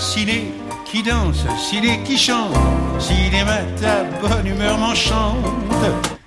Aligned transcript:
ciné 0.00 0.50
qui 0.86 1.02
danse, 1.02 1.44
ciné 1.58 2.02
qui 2.04 2.16
chante, 2.16 2.54
cinéma 2.98 3.58
ta 3.80 4.02
bonne 4.20 4.46
humeur 4.46 4.78
m'enchante. 4.78 6.19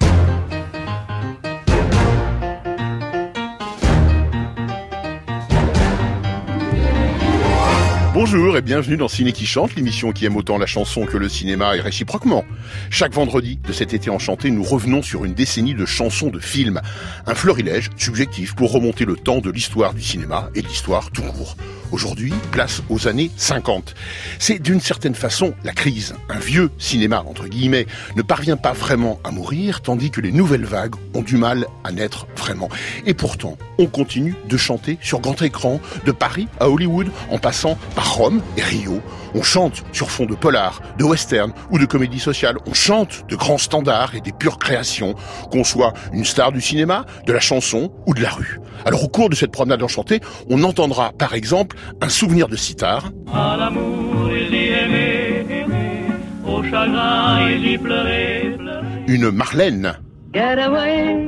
Bonjour 8.36 8.58
et 8.58 8.64
bienvenue 8.64 8.98
dans 8.98 9.08
Ciné 9.08 9.32
qui 9.32 9.46
chante, 9.46 9.76
l'émission 9.76 10.12
qui 10.12 10.26
aime 10.26 10.36
autant 10.36 10.58
la 10.58 10.66
chanson 10.66 11.06
que 11.06 11.18
le 11.18 11.30
cinéma 11.30 11.76
et 11.76 11.82
réciproquement. 11.82 12.44
Chaque 12.90 13.14
vendredi 13.14 13.60
de 13.64 13.72
cet 13.72 13.94
été 13.94 14.10
enchanté, 14.10 14.50
nous 14.50 14.64
revenons 14.64 15.04
sur 15.04 15.24
une 15.24 15.36
décennie 15.36 15.76
de 15.76 15.86
chansons 15.86 16.32
de 16.32 16.40
films. 16.40 16.82
Un 17.28 17.36
florilège 17.36 17.92
subjectif 17.96 18.56
pour 18.56 18.72
remonter 18.72 19.06
le 19.06 19.18
temps 19.18 19.40
de 19.40 19.52
l'histoire 19.52 19.94
du 19.94 20.02
cinéma 20.02 20.50
et 20.56 20.64
de 20.64 20.68
l'histoire 20.68 21.12
tout 21.12 21.22
court. 21.22 21.56
Aujourd'hui, 21.94 22.34
place 22.52 22.82
aux 22.90 23.08
années 23.08 23.30
50. 23.38 23.94
C'est 24.40 24.58
d'une 24.58 24.82
certaine 24.82 25.14
façon 25.14 25.54
la 25.64 25.74
crise. 25.74 26.16
Un 26.28 26.40
vieux 26.40 26.72
cinéma, 26.80 27.24
entre 27.28 27.46
guillemets, 27.46 27.86
ne 28.16 28.24
parvient 28.24 28.58
pas 28.58 28.74
vraiment 28.74 29.20
à 29.24 29.30
mourir, 29.30 29.82
tandis 29.82 30.10
que 30.10 30.20
les 30.20 30.32
nouvelles 30.32 30.66
vagues 30.66 30.96
ont 31.14 31.22
du 31.22 31.38
mal 31.38 31.68
à 31.84 31.92
naître 31.92 32.26
vraiment. 32.36 32.68
Et 33.06 33.14
pourtant, 33.14 33.60
on 33.78 33.86
continue 33.86 34.34
de 34.50 34.58
chanter 34.58 34.98
sur 35.04 35.20
grand 35.20 35.40
écran, 35.44 35.80
de 36.04 36.12
Paris 36.12 36.48
à 36.60 36.68
Hollywood, 36.68 37.12
en 37.30 37.38
passant 37.38 37.78
par 37.94 38.08
Rome 38.24 38.42
et 38.56 38.62
Rio. 38.62 39.02
On 39.36 39.44
chante 39.44 39.84
sur 39.92 40.10
fond 40.10 40.26
de 40.26 40.34
polar, 40.34 40.80
de 40.98 41.04
western 41.04 41.52
ou 41.72 41.78
de 41.78 41.86
comédie 41.86 42.20
sociale. 42.20 42.56
On 42.66 42.74
chante 42.74 43.26
de 43.28 43.36
grands 43.36 43.58
standards 43.58 44.16
et 44.16 44.22
des 44.22 44.32
pures 44.32 44.60
créations, 44.60 45.14
qu'on 45.52 45.66
soit 45.66 45.92
une 46.14 46.24
star 46.24 46.54
du 46.54 46.62
cinéma, 46.62 47.06
de 47.26 47.34
la 47.34 47.42
chanson 47.42 47.92
ou 48.06 48.14
de 48.14 48.22
la 48.22 48.30
rue. 48.30 48.62
Alors 48.86 49.04
au 49.04 49.10
cours 49.10 49.30
de 49.30 49.36
cette 49.36 49.52
promenade 49.52 49.84
enchantée, 49.84 50.22
on 50.50 50.64
entendra 50.64 51.12
par 51.12 51.34
exemple 51.34 51.76
un 52.00 52.08
souvenir 52.08 52.48
de 52.48 52.56
sitar. 52.56 53.12
À 53.34 53.58
l'amour, 53.58 54.32
il 54.32 54.56
y 54.56 54.68
aimait, 54.70 55.46
aimait, 55.50 56.08
au 56.48 56.64
chagrin, 56.64 57.50
il 57.50 57.68
y 57.72 57.78
pleurait, 57.78 58.56
pleurait. 58.58 59.04
Une 59.08 59.32
Marlène. 59.32 60.00
Get 60.34 60.60
away, 60.60 61.28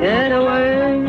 get 0.00 0.32
away, 0.32 1.04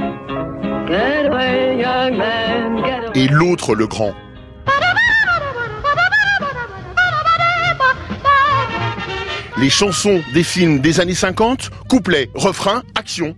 get 0.88 1.28
away, 1.28 1.78
young 1.80 2.18
man, 2.18 2.84
get 2.84 3.06
away. 3.06 3.20
Et 3.24 3.28
l'autre 3.28 3.76
le 3.76 3.86
grand. 3.86 4.16
Les 9.60 9.70
chansons 9.70 10.24
des 10.34 10.44
films 10.44 10.80
des 10.80 11.02
années 11.02 11.14
50, 11.14 11.70
couplet, 11.90 12.30
refrain, 12.34 12.82
action. 12.96 13.36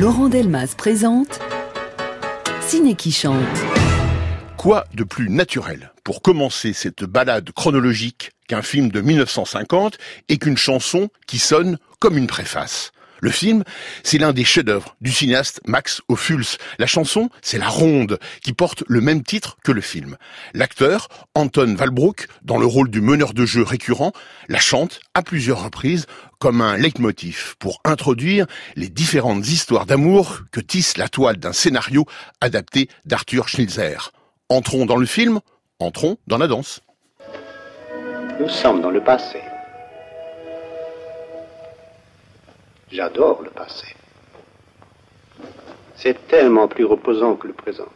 Laurent 0.00 0.28
Delmas 0.28 0.74
présente 0.76 1.38
Ciné 2.60 2.96
qui 2.96 3.12
chante. 3.12 3.36
Quoi 4.56 4.84
de 4.94 5.04
plus 5.04 5.30
naturel 5.30 5.92
pour 6.02 6.22
commencer 6.22 6.72
cette 6.72 7.04
balade 7.04 7.52
chronologique 7.52 8.32
qu'un 8.48 8.62
film 8.62 8.90
de 8.90 9.00
1950 9.00 9.96
et 10.28 10.38
qu'une 10.38 10.56
chanson 10.56 11.08
qui 11.28 11.38
sonne 11.38 11.78
comme 12.00 12.18
une 12.18 12.26
préface? 12.26 12.90
Le 13.20 13.30
film, 13.30 13.64
c'est 14.02 14.18
l'un 14.18 14.32
des 14.32 14.44
chefs-d'œuvre 14.44 14.96
du 15.00 15.10
cinéaste 15.10 15.60
Max 15.66 16.02
Ophuls. 16.08 16.44
La 16.78 16.86
chanson, 16.86 17.30
c'est 17.42 17.58
La 17.58 17.68
Ronde, 17.68 18.18
qui 18.42 18.52
porte 18.52 18.84
le 18.86 19.00
même 19.00 19.22
titre 19.22 19.56
que 19.64 19.72
le 19.72 19.80
film. 19.80 20.16
L'acteur, 20.54 21.08
Anton 21.34 21.76
Walbrook, 21.78 22.28
dans 22.42 22.58
le 22.58 22.66
rôle 22.66 22.90
du 22.90 23.00
meneur 23.00 23.34
de 23.34 23.46
jeu 23.46 23.62
récurrent, 23.62 24.12
la 24.48 24.58
chante 24.58 25.00
à 25.14 25.22
plusieurs 25.22 25.64
reprises 25.64 26.06
comme 26.38 26.60
un 26.60 26.76
leitmotiv 26.76 27.56
pour 27.58 27.80
introduire 27.84 28.46
les 28.76 28.88
différentes 28.88 29.48
histoires 29.48 29.86
d'amour 29.86 30.42
que 30.52 30.60
tisse 30.60 30.98
la 30.98 31.08
toile 31.08 31.38
d'un 31.38 31.52
scénario 31.52 32.04
adapté 32.40 32.88
d'Arthur 33.04 33.48
Schnitzer. 33.48 34.12
Entrons 34.48 34.86
dans 34.86 34.96
le 34.96 35.06
film, 35.06 35.40
entrons 35.78 36.18
dans 36.26 36.38
la 36.38 36.46
danse. 36.46 36.80
Nous 38.38 38.48
sommes 38.48 38.82
dans 38.82 38.90
le 38.90 39.02
passé. 39.02 39.38
J'adore 42.90 43.42
le 43.42 43.50
passé. 43.50 43.94
C'est 45.96 46.28
tellement 46.28 46.68
plus 46.68 46.84
reposant 46.84 47.36
que 47.36 47.48
le 47.48 47.52
présent. 47.52 47.92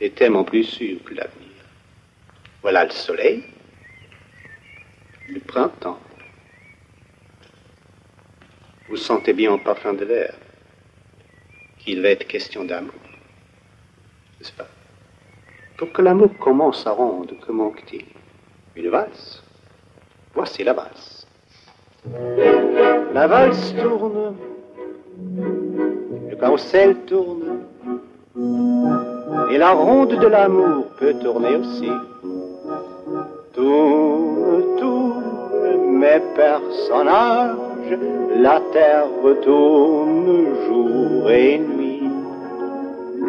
Et 0.00 0.10
tellement 0.10 0.44
plus 0.44 0.64
sûr 0.64 1.02
que 1.04 1.14
l'avenir. 1.14 1.48
Voilà 2.62 2.84
le 2.84 2.90
soleil, 2.90 3.44
le 5.28 5.40
printemps. 5.40 5.98
Vous 8.88 8.96
sentez 8.96 9.32
bien 9.32 9.52
au 9.52 9.58
parfum 9.58 9.94
de 9.94 10.04
l'air 10.04 10.34
qu'il 11.78 12.00
va 12.02 12.10
être 12.10 12.26
question 12.26 12.64
d'amour. 12.64 12.94
N'est-ce 14.38 14.52
pas? 14.52 14.68
Pour 15.76 15.92
que 15.92 16.02
l'amour 16.02 16.36
commence 16.38 16.86
à 16.86 16.92
rendre, 16.92 17.34
que 17.40 17.52
manque-t-il? 17.52 18.06
Une 18.76 18.90
valse 18.90 19.42
Voici 20.34 20.62
la 20.62 20.72
valse. 20.72 21.23
La 23.14 23.26
valse 23.26 23.74
tourne, 23.80 24.34
le 26.28 26.36
carrousel 26.36 26.96
tourne, 27.06 27.60
et 29.50 29.56
la 29.56 29.70
ronde 29.70 30.18
de 30.18 30.26
l'amour 30.26 30.84
peut 30.98 31.14
tourner 31.14 31.56
aussi. 31.56 31.90
Tourne, 33.54 34.76
tourne, 34.78 35.24
mes 35.92 36.20
personnages, 36.36 37.98
la 38.36 38.60
terre 38.72 39.06
retourne 39.22 40.46
jour 40.66 41.30
et 41.30 41.58
nuit. 41.58 42.10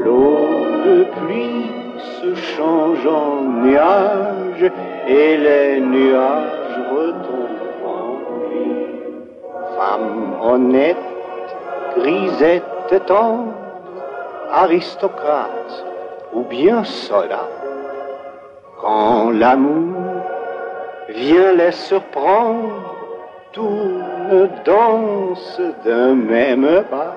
L'eau 0.04 0.38
de 0.86 1.06
pluie 1.16 1.72
se 2.20 2.36
change 2.36 3.08
en 3.08 3.42
nuages, 3.64 4.72
et 5.08 5.38
les 5.38 5.80
nuages 5.80 6.80
retournent 6.92 7.45
femme 9.78 10.36
honnête, 10.42 10.98
grisette 11.98 13.06
tendre, 13.06 13.54
aristocrate 14.52 15.86
ou 16.34 16.44
bien 16.44 16.84
soldat. 16.84 17.50
Quand 18.82 19.32
l'amour 19.32 20.22
vient 21.10 21.54
les 21.54 21.72
surprendre, 21.72 22.96
tourne, 23.52 24.50
danse 24.66 25.62
d'un 25.86 26.14
même 26.16 26.84
pas. 26.90 27.16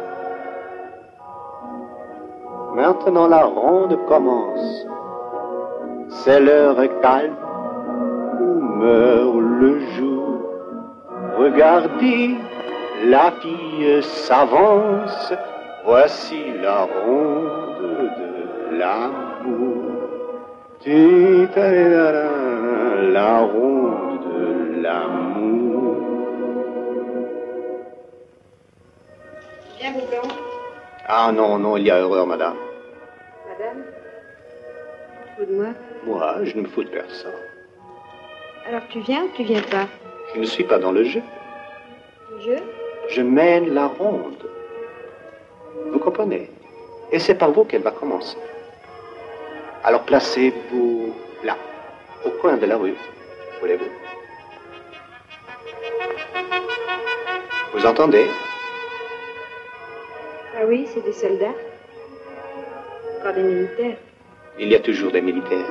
Maintenant 2.75 3.27
la 3.27 3.45
ronde 3.45 3.99
commence, 4.07 4.87
c'est 6.09 6.41
l'heure 6.41 6.77
calme 7.03 7.35
où 8.41 8.61
meurt 8.61 9.35
le 9.37 9.81
jour. 9.97 10.18
Regardez, 11.39 12.37
la 13.05 13.31
fille 13.41 14.03
s'avance, 14.03 15.33
voici 15.85 16.53
la 16.61 16.83
ronde 16.83 17.79
de 18.19 18.77
l'amour. 18.77 19.85
La 23.13 23.39
ronde 23.39 24.19
de 24.25 24.83
l'amour. 24.83 25.97
Bien, 29.79 29.93
Boublon 29.93 30.29
Ah 31.07 31.31
non, 31.33 31.57
non, 31.61 31.77
il 31.77 31.87
y 31.87 31.91
a 31.93 31.99
erreur, 31.99 32.27
madame. 32.27 32.57
Madame 33.49 33.85
Fous 35.37 35.45
de 35.45 35.55
moi 35.55 35.69
Moi, 36.05 36.35
je 36.43 36.57
ne 36.57 36.63
me 36.63 36.67
fous 36.67 36.83
de 36.83 36.89
personne. 36.89 37.31
Alors 38.69 38.83
tu 38.91 38.99
viens 38.99 39.23
ou 39.23 39.29
tu 39.37 39.45
viens 39.45 39.63
pas? 39.63 39.87
Je 40.35 40.41
ne 40.41 40.45
suis 40.45 40.65
pas 40.65 40.79
dans 40.79 40.93
le 40.93 41.05
jeu. 41.05 41.23
Le 42.31 42.41
jeu 42.41 42.57
Je 43.09 43.23
mène 43.23 43.73
la 43.73 43.87
ronde. 43.87 44.49
Vous 45.91 45.99
comprenez? 45.99 46.51
Et 47.11 47.19
c'est 47.19 47.35
par 47.35 47.51
vous 47.53 47.65
qu'elle 47.65 47.83
va 47.83 47.93
commencer. 47.93 48.37
Alors 49.85 50.03
placez-vous 50.03 51.15
là, 51.45 51.57
au 52.25 52.31
coin 52.31 52.57
de 52.57 52.67
la 52.67 52.77
rue, 52.77 52.95
voulez-vous? 53.61 53.89
Vous 57.73 57.87
entendez? 57.87 58.27
Ah 60.57 60.65
oui, 60.67 60.87
c'est 60.93 61.05
des 61.05 61.13
soldats. 61.13 61.55
Encore 63.19 63.33
des 63.33 63.43
militaires. 63.43 63.97
Il 64.59 64.69
y 64.69 64.75
a 64.75 64.81
toujours 64.81 65.13
des 65.13 65.21
militaires. 65.23 65.71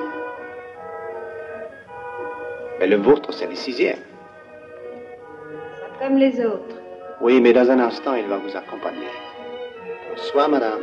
Mais 2.79 2.87
le 2.87 2.95
vôtre, 2.95 3.31
c'est 3.33 3.47
les 3.47 3.55
sixièmes. 3.55 3.99
Comme 5.99 6.17
les 6.17 6.39
autres. 6.45 6.75
Oui, 7.21 7.41
mais 7.41 7.53
dans 7.53 7.71
un 7.71 7.79
instant, 7.79 8.13
il 8.13 8.27
va 8.27 8.37
vous 8.37 8.55
accompagner. 8.55 9.07
Bonsoir, 10.09 10.47
madame. 10.47 10.81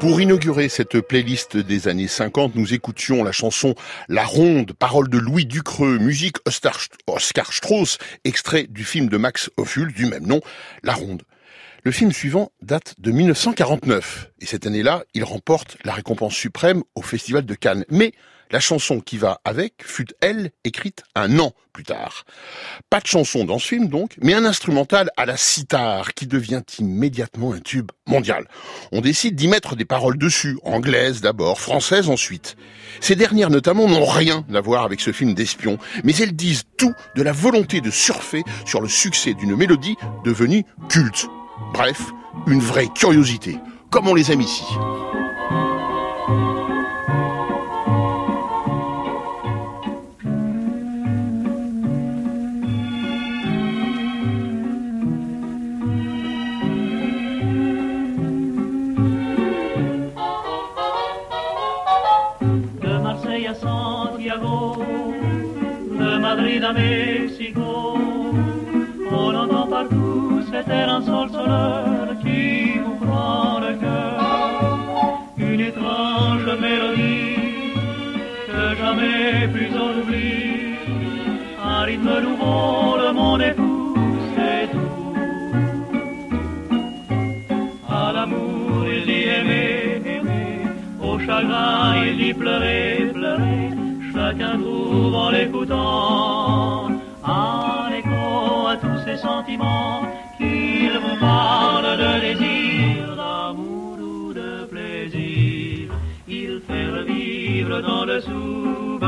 Pour 0.00 0.20
inaugurer 0.20 0.70
cette 0.70 1.00
playlist 1.00 1.58
des 1.58 1.86
années 1.86 2.08
50, 2.08 2.54
nous 2.54 2.72
écoutions 2.72 3.22
la 3.22 3.32
chanson 3.32 3.74
La 4.08 4.24
Ronde, 4.24 4.72
parole 4.72 5.10
de 5.10 5.18
Louis 5.18 5.44
Ducreux, 5.44 5.98
musique 5.98 6.36
Oscar 6.46 7.52
Strauss, 7.52 7.98
extrait 8.24 8.66
du 8.68 8.84
film 8.84 9.08
de 9.08 9.18
Max 9.18 9.50
Ophüls 9.58 9.92
du 9.92 10.06
même 10.06 10.26
nom, 10.26 10.40
La 10.82 10.94
Ronde. 10.94 11.22
Le 11.84 11.92
film 11.92 12.12
suivant 12.12 12.52
date 12.62 12.94
de 12.98 13.10
1949 13.10 14.30
et 14.40 14.46
cette 14.46 14.66
année-là, 14.66 15.04
il 15.12 15.24
remporte 15.24 15.76
la 15.84 15.92
récompense 15.92 16.34
suprême 16.34 16.82
au 16.94 17.02
Festival 17.02 17.44
de 17.44 17.54
Cannes. 17.54 17.84
Mais 17.90 18.12
la 18.50 18.60
chanson 18.60 19.00
qui 19.00 19.16
va 19.16 19.40
avec 19.44 19.74
fut, 19.84 20.08
elle, 20.20 20.50
écrite 20.64 21.02
un 21.14 21.38
an 21.38 21.52
plus 21.72 21.84
tard. 21.84 22.24
Pas 22.90 23.00
de 23.00 23.06
chanson 23.06 23.44
dans 23.44 23.58
ce 23.58 23.68
film 23.68 23.88
donc, 23.88 24.16
mais 24.20 24.34
un 24.34 24.44
instrumental 24.44 25.10
à 25.16 25.26
la 25.26 25.36
sitar 25.36 26.14
qui 26.14 26.26
devient 26.26 26.62
immédiatement 26.78 27.52
un 27.52 27.60
tube 27.60 27.90
mondial. 28.06 28.48
On 28.92 29.00
décide 29.00 29.36
d'y 29.36 29.48
mettre 29.48 29.76
des 29.76 29.84
paroles 29.84 30.18
dessus, 30.18 30.58
anglaises 30.64 31.20
d'abord, 31.20 31.60
françaises 31.60 32.08
ensuite. 32.08 32.56
Ces 33.00 33.16
dernières 33.16 33.50
notamment 33.50 33.86
n'ont 33.86 34.04
rien 34.04 34.44
à 34.52 34.60
voir 34.60 34.84
avec 34.84 35.00
ce 35.00 35.12
film 35.12 35.34
d'espion, 35.34 35.78
mais 36.02 36.14
elles 36.16 36.34
disent 36.34 36.64
tout 36.76 36.92
de 37.16 37.22
la 37.22 37.32
volonté 37.32 37.80
de 37.80 37.90
surfer 37.90 38.42
sur 38.66 38.80
le 38.80 38.88
succès 38.88 39.34
d'une 39.34 39.56
mélodie 39.56 39.96
devenue 40.24 40.64
culte. 40.88 41.28
Bref, 41.72 42.02
une 42.46 42.60
vraie 42.60 42.88
curiosité, 42.94 43.58
comme 43.90 44.08
on 44.08 44.14
les 44.14 44.32
aime 44.32 44.40
ici. 44.40 44.64
À 66.64 66.72
Mexico. 66.72 67.96
On 69.10 69.34
entend 69.34 69.66
partout 69.66 70.42
cet 70.52 70.68
air 70.68 70.88
insolsoleur 70.90 72.18
qui 72.22 72.78
vous 72.78 72.96
prend 73.04 73.60
le 73.60 73.74
cœur. 73.74 75.20
Une 75.38 75.60
étrange 75.60 76.46
mélodie 76.60 77.74
que 78.46 78.76
jamais 78.76 79.48
plus 79.52 79.70
on 79.74 80.00
oublie. 80.00 80.74
Un 81.64 81.82
rythme 81.82 82.20
nouveau, 82.22 82.96
le 83.04 83.12
monde 83.12 83.42
est 83.42 83.54
fou, 83.54 83.94
c'est 84.34 84.70
tout. 84.72 85.14
À 87.88 88.12
l'amour, 88.12 88.86
il 88.86 89.04
dit 89.04 89.24
aimer, 89.38 90.02
aimer. 90.04 90.66
Au 91.02 91.18
chagrin, 91.18 92.04
il 92.06 92.16
dit 92.16 92.34
pleurer, 92.34 92.99
chacun 94.30 94.58
trouve 94.58 95.14
en 95.14 95.30
l'écoutant 95.30 96.88
un 97.24 97.90
écho 97.98 98.66
à 98.68 98.76
tous 98.76 98.98
ces 99.04 99.16
sentiments 99.16 100.02
qu'il 100.38 100.92
vous 101.04 101.16
parle 101.18 101.96
de 102.02 102.20
désir, 102.20 103.16
d'amour 103.16 103.98
ou 103.98 104.32
de 104.32 104.66
plaisir. 104.66 105.90
Il 106.28 106.60
fait 106.66 106.86
revivre 106.96 107.82
dans 107.82 108.04
le 108.04 108.20
souvenir. 108.20 109.00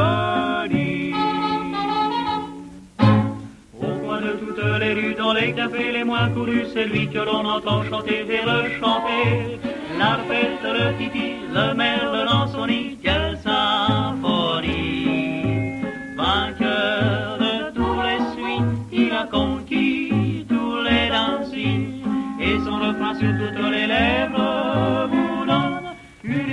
Au 3.80 3.94
coin 4.04 4.20
de 4.20 4.32
toutes 4.40 4.64
les 4.80 4.92
rues, 4.94 5.14
dans 5.14 5.34
les 5.34 5.52
cafés 5.52 5.92
les 5.92 6.04
moins 6.04 6.30
courus, 6.30 6.66
c'est 6.74 6.86
lui 6.86 7.08
que 7.08 7.18
l'on 7.18 7.44
entend 7.44 7.84
chanter 7.84 8.26
et 8.28 8.44
le 8.44 8.58
chanter. 8.80 9.58
L'arpette, 9.98 10.64
le 10.64 10.98
titi, 10.98 11.34
le 11.54 11.74
merle 11.74 12.26
dans 12.26 12.48
son 12.48 12.66
nid, 12.66 12.98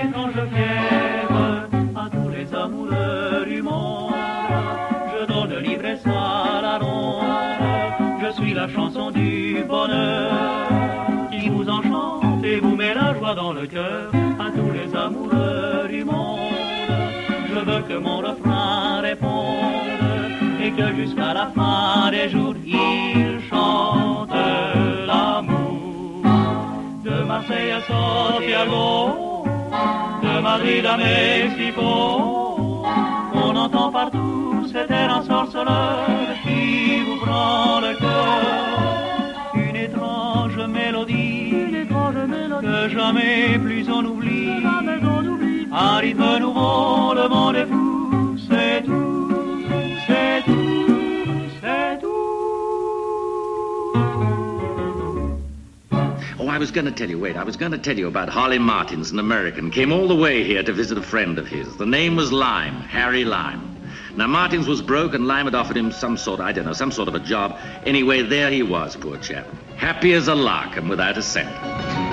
étrange 0.05 0.41
fièvre 0.53 1.67
à 1.95 2.09
tous 2.09 2.29
les 2.29 2.53
amoureux 2.53 3.45
du 3.47 3.61
monde. 3.61 4.13
Je 5.11 5.25
donne 5.25 5.55
l'ivresse 5.63 6.05
à 6.05 6.61
la 6.61 6.77
ronde, 6.77 7.23
je 8.23 8.31
suis 8.41 8.53
la 8.53 8.67
chanson 8.69 9.11
du 9.11 9.63
bonheur. 9.67 10.31
Qui 11.31 11.49
vous 11.49 11.69
enchante 11.69 12.43
et 12.43 12.59
vous 12.59 12.75
met 12.75 12.93
la 12.93 13.13
joie 13.17 13.35
dans 13.35 13.53
le 13.53 13.65
cœur. 13.67 14.11
À 14.39 14.49
tous 14.51 14.71
les 14.71 14.95
amoureux 14.95 15.87
du 15.89 16.03
monde. 16.03 16.39
Je 17.49 17.59
veux 17.59 17.81
que 17.89 17.97
mon 17.97 18.17
refrain 18.17 19.01
réponde 19.01 19.89
et 20.63 20.71
que 20.71 20.95
jusqu'à 20.95 21.33
la 21.33 21.47
fin 21.47 22.11
des 22.11 22.29
jours 22.29 22.55
il 22.65 23.39
chante 23.49 24.33
Marseille 27.29 27.71
à 27.71 27.81
Santiago, 27.81 29.28
de 30.39 30.43
Madrid 30.43 30.85
à 30.85 30.95
Mexico. 30.97 32.83
On 33.33 33.55
entend 33.55 33.91
partout 33.91 34.67
cet 34.71 34.89
air 34.89 35.09
ensorceleur 35.17 36.07
qui 36.43 37.01
vous 37.05 37.17
prend 37.25 37.81
le 37.81 37.93
cœur. 38.03 38.43
Une 39.55 39.75
étrange 39.75 40.57
mélodie, 40.77 41.49
une 41.67 41.75
étrange 41.75 42.21
mélodie 42.35 42.67
que 42.67 42.89
jamais 42.89 43.59
plus 43.65 43.85
on 43.89 44.05
oublie. 44.05 44.61
Jamais 44.61 44.99
on 45.17 45.25
oublie. 45.25 45.67
Un 45.71 45.97
rythme 45.97 46.39
nouveau, 46.39 47.13
le 47.13 47.27
monde 47.27 47.55
est 47.55 47.65
fou, 47.65 47.98
I 56.49 56.57
was 56.57 56.71
going 56.71 56.85
to 56.85 56.91
tell 56.91 57.09
you, 57.09 57.19
wait, 57.19 57.37
I 57.37 57.43
was 57.43 57.57
going 57.57 57.71
to 57.73 57.77
tell 57.77 57.97
you 57.97 58.07
about 58.07 58.27
Harley 58.27 58.57
Martins, 58.57 59.11
an 59.11 59.19
American. 59.19 59.69
Came 59.69 59.91
all 59.91 60.07
the 60.07 60.15
way 60.15 60.43
here 60.43 60.63
to 60.63 60.73
visit 60.73 60.97
a 60.97 61.01
friend 61.01 61.37
of 61.37 61.47
his. 61.47 61.77
The 61.77 61.85
name 61.85 62.15
was 62.15 62.31
Lime, 62.31 62.81
Harry 62.81 63.23
Lime. 63.23 63.77
Now, 64.15 64.27
Martins 64.27 64.67
was 64.67 64.81
broke, 64.81 65.13
and 65.13 65.27
Lime 65.27 65.45
had 65.45 65.55
offered 65.55 65.77
him 65.77 65.91
some 65.91 66.17
sort, 66.17 66.39
I 66.39 66.51
don't 66.51 66.65
know, 66.65 66.73
some 66.73 66.91
sort 66.91 67.07
of 67.07 67.15
a 67.15 67.19
job. 67.19 67.57
Anyway, 67.85 68.23
there 68.23 68.49
he 68.49 68.63
was, 68.63 68.95
poor 68.95 69.17
chap. 69.17 69.47
Happy 69.77 70.13
as 70.13 70.27
a 70.27 70.35
lark 70.35 70.75
and 70.75 70.89
without 70.89 71.17
a 71.17 71.21
cent. 71.21 72.08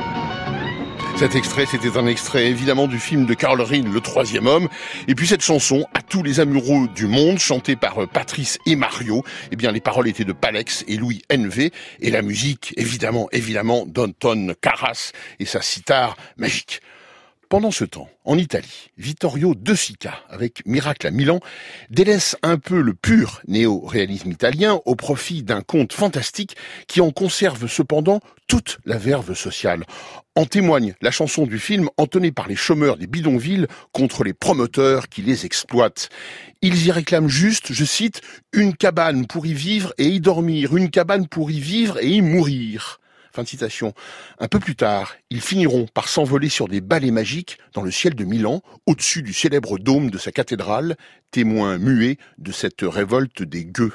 Cet 1.19 1.35
extrait, 1.35 1.65
c'était 1.65 1.97
un 1.97 2.07
extrait 2.07 2.47
évidemment 2.47 2.87
du 2.87 2.99
film 2.99 3.25
de 3.25 3.33
Carl 3.33 3.59
Rhin, 3.63 3.91
Le 3.91 4.01
Troisième 4.03 4.47
Homme. 4.47 4.69
Et 5.09 5.15
puis 5.15 5.27
cette 5.27 5.41
chanson, 5.41 5.87
à 5.95 6.03
tous 6.03 6.23
les 6.23 6.41
amoureux 6.41 6.89
du 6.95 7.07
monde, 7.07 7.39
chantée 7.39 7.75
par 7.75 8.03
euh, 8.03 8.07
Patrice 8.07 8.59
et 8.67 8.77
Mario. 8.77 9.25
Eh 9.51 9.57
bien, 9.57 9.73
les 9.73 9.81
paroles 9.81 10.09
étaient 10.09 10.25
de 10.25 10.35
Palex 10.35 10.85
et 10.89 10.99
Louis 10.99 11.23
NV. 11.31 11.71
Et 12.01 12.11
la 12.11 12.21
musique, 12.21 12.75
évidemment, 12.77 13.29
évidemment, 13.33 13.87
d'Anton 13.87 14.55
Carras 14.61 15.13
et 15.41 15.47
sa 15.47 15.63
sitar 15.63 16.19
magique. 16.37 16.83
Pendant 17.49 17.71
ce 17.71 17.85
temps, 17.85 18.11
en 18.25 18.37
Italie, 18.37 18.91
Vittorio 18.99 19.55
De 19.55 19.75
Sica, 19.75 20.21
avec 20.29 20.67
Miracle 20.67 21.07
à 21.07 21.11
Milan, 21.11 21.41
délaisse 21.89 22.37
un 22.43 22.59
peu 22.59 22.83
le 22.83 22.93
pur 22.93 23.41
néo-réalisme 23.49 24.33
italien 24.33 24.81
au 24.85 24.97
profit 24.97 25.43
d'un 25.43 25.63
conte 25.63 25.95
fantastique 25.95 26.57
qui 26.89 27.01
en 27.01 27.11
conserve 27.11 27.69
cependant 27.69 28.21
toute 28.49 28.81
la 28.85 28.99
verve 28.99 29.33
sociale. 29.35 29.85
En 30.39 30.45
témoigne 30.45 30.95
la 31.01 31.11
chanson 31.11 31.47
du 31.47 31.59
film 31.59 31.89
entonnée 31.97 32.31
par 32.31 32.47
les 32.47 32.57
chômeurs 32.57 32.99
des 32.99 33.07
bidonvilles 33.07 33.67
contre 33.93 34.23
les 34.23 34.35
promoteurs 34.35 35.09
qui 35.09 35.23
les 35.23 35.47
exploitent. 35.47 36.11
Ils 36.61 36.87
y 36.87 36.91
réclament 36.91 37.27
juste, 37.27 37.73
je 37.73 37.85
cite, 37.87 38.21
une 38.53 38.77
cabane 38.77 39.27
pour 39.27 39.47
y 39.47 39.55
vivre 39.55 39.95
et 39.97 40.05
y 40.05 40.21
dormir, 40.21 40.77
une 40.77 40.91
cabane 40.91 41.27
pour 41.27 41.51
y 41.51 41.59
vivre 41.59 41.97
et 42.03 42.09
y 42.09 42.21
mourir. 42.21 43.01
Fin 43.33 43.45
de 43.45 43.49
citation. 43.49 43.95
Un 44.39 44.49
peu 44.49 44.59
plus 44.59 44.77
tard, 44.77 45.15
ils 45.31 45.41
finiront 45.41 45.87
par 45.87 46.07
s'envoler 46.07 46.51
sur 46.51 46.69
des 46.69 46.83
balais 46.83 47.11
magiques 47.11 47.57
dans 47.73 47.83
le 47.83 47.91
ciel 47.91 48.15
de 48.15 48.25
Milan, 48.25 48.61
au-dessus 48.85 49.23
du 49.23 49.33
célèbre 49.33 49.79
dôme 49.79 50.11
de 50.11 50.19
sa 50.19 50.33
cathédrale, 50.33 50.97
témoin 51.31 51.79
muet 51.79 52.19
de 52.37 52.53
cette 52.53 52.83
révolte 52.83 53.43
des 53.43 53.65
gueux. 53.65 53.93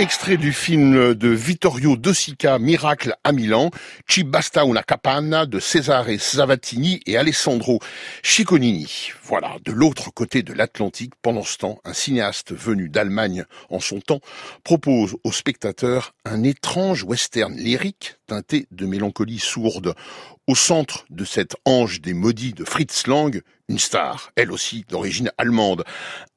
Extrait 0.00 0.36
du 0.36 0.52
film 0.52 1.14
de 1.14 1.28
Vittorio 1.28 1.96
De 1.96 2.12
Sica, 2.12 2.60
Miracle 2.60 3.16
à 3.24 3.32
Milan, 3.32 3.72
Ci 4.06 4.22
basta 4.22 4.62
una 4.62 4.84
capanna 4.84 5.44
de 5.44 5.58
Cesare 5.58 6.20
Savatini 6.20 7.00
et 7.04 7.16
Alessandro 7.16 7.80
Cicconini. 8.22 9.10
Voilà, 9.24 9.56
de 9.64 9.72
l'autre 9.72 10.12
côté 10.14 10.44
de 10.44 10.52
l'Atlantique, 10.52 11.14
pendant 11.20 11.42
ce 11.42 11.58
temps, 11.58 11.80
un 11.84 11.94
cinéaste 11.94 12.52
venu 12.52 12.88
d'Allemagne 12.88 13.44
en 13.70 13.80
son 13.80 14.00
temps 14.00 14.20
propose 14.62 15.16
aux 15.24 15.32
spectateurs 15.32 16.14
un 16.24 16.44
étrange 16.44 17.02
western 17.02 17.56
lyrique 17.56 18.14
teinté 18.28 18.68
de 18.70 18.86
mélancolie 18.86 19.40
sourde. 19.40 19.94
Au 20.48 20.54
centre 20.54 21.04
de 21.10 21.26
cet 21.26 21.56
ange 21.66 22.00
des 22.00 22.14
maudits 22.14 22.54
de 22.54 22.64
Fritz 22.64 23.06
Lang, 23.06 23.42
une 23.68 23.78
star, 23.78 24.32
elle 24.34 24.50
aussi 24.50 24.86
d'origine 24.88 25.30
allemande, 25.36 25.84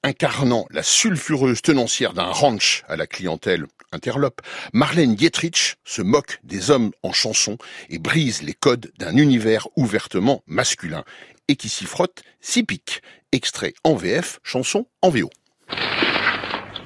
incarnant 0.03 0.65
la 0.69 0.83
sulfureuse 0.83 1.61
tenancière 1.61 2.11
d'un 2.11 2.25
ranch 2.25 2.83
à 2.89 2.97
la 2.97 3.07
clientèle 3.07 3.67
interlope, 3.93 4.41
Marlène 4.73 5.15
Dietrich 5.15 5.75
se 5.85 6.01
moque 6.01 6.39
des 6.43 6.71
hommes 6.71 6.91
en 7.03 7.13
chanson 7.13 7.57
et 7.89 7.99
brise 7.99 8.41
les 8.41 8.53
codes 8.53 8.91
d'un 8.99 9.15
univers 9.15 9.69
ouvertement 9.77 10.43
masculin 10.45 11.05
et 11.47 11.55
qui 11.55 11.69
s'y 11.69 11.85
frotte 11.85 12.21
s'y 12.41 12.63
pique. 12.63 13.01
Extrait 13.31 13.73
en 13.85 13.95
VF, 13.95 14.41
chanson 14.43 14.87
en 15.01 15.09
VO. 15.09 15.29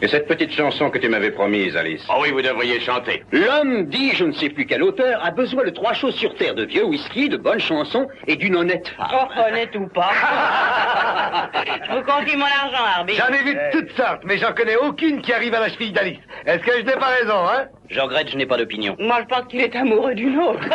Et 0.02 0.08
cette 0.08 0.28
petite 0.28 0.52
chanson 0.52 0.90
que 0.90 0.98
tu 0.98 1.08
m'avais 1.08 1.32
promise, 1.32 1.75
Alice 1.78 2.06
Oh 2.10 2.20
oui, 2.22 2.32
vous 2.32 2.42
devriez 2.42 2.80
chanter. 2.82 3.24
L'homme, 3.32 3.86
dit 3.86 4.12
je 4.14 4.25
ne 4.25 4.34
sais 4.34 4.50
plus 4.50 4.66
quel 4.66 4.84
auteur, 4.84 5.24
a 5.24 5.32
besoin 5.32 5.64
de 5.64 5.70
trois 5.70 5.94
choses 5.94 6.16
sur 6.16 6.36
terre, 6.36 6.54
de 6.54 6.66
vieux 6.66 6.84
whisky, 6.84 7.30
de 7.30 7.38
bonnes 7.38 7.60
chansons 7.62 8.08
et 8.28 8.36
d'une 8.36 8.56
honnête 8.58 8.90
femme. 8.90 9.08
Oh, 9.14 9.48
honnête 9.48 9.74
ou 9.75 9.88
pas 9.88 10.12
Je 11.88 11.96
vous 11.96 12.04
confie 12.04 12.36
mon 12.36 12.46
argent, 12.46 12.84
arbitre. 12.98 13.24
J'en 13.25 13.34
ai 13.34 13.44
vu 13.44 13.56
de 13.56 13.72
toutes 13.72 13.92
sortes, 13.96 14.22
mais 14.25 14.38
j'en 14.38 14.54
connais 14.54 14.75
aucune 14.75 15.22
qui 15.22 15.32
arrive 15.32 15.54
à 15.54 15.62
la 15.62 15.70
cheville 15.70 15.94
d'Alice. 15.94 16.20
Est-ce 16.46 16.64
que 16.64 16.72
je 16.78 16.84
n'ai 16.86 16.94
pas 16.94 17.08
raison, 17.22 17.48
hein? 17.48 17.68
Je 17.89 18.00
regrette, 18.00 18.30
je 18.30 18.38
n'ai 18.38 18.46
pas 18.48 18.58
d'opinion. 18.58 18.96
Moi, 19.00 19.18
je 19.22 19.25
pense 19.25 19.46
qu'il 19.48 19.62
est 19.62 19.75
amoureux 19.75 20.15
d'une 20.15 20.39
autre. 20.39 20.60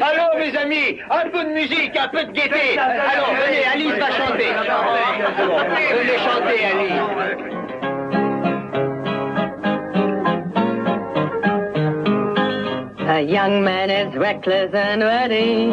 Alors, 0.00 0.36
mes 0.38 0.56
amis, 0.56 0.98
un 1.10 1.28
peu 1.28 1.44
de 1.44 1.50
musique, 1.50 1.96
un 1.96 2.08
peu 2.08 2.24
de 2.24 2.30
gaieté. 2.30 2.78
Alors, 2.78 3.34
venez, 3.34 3.64
Alice 3.64 3.98
va 3.98 4.10
chanter. 4.12 4.52
Venez 5.92 6.18
chanter, 6.18 6.64
Alice. 6.64 6.92
A 13.08 13.20
young 13.20 13.62
man 13.62 13.90
is 13.90 14.16
reckless 14.16 14.72
and 14.72 15.02
ready. 15.02 15.70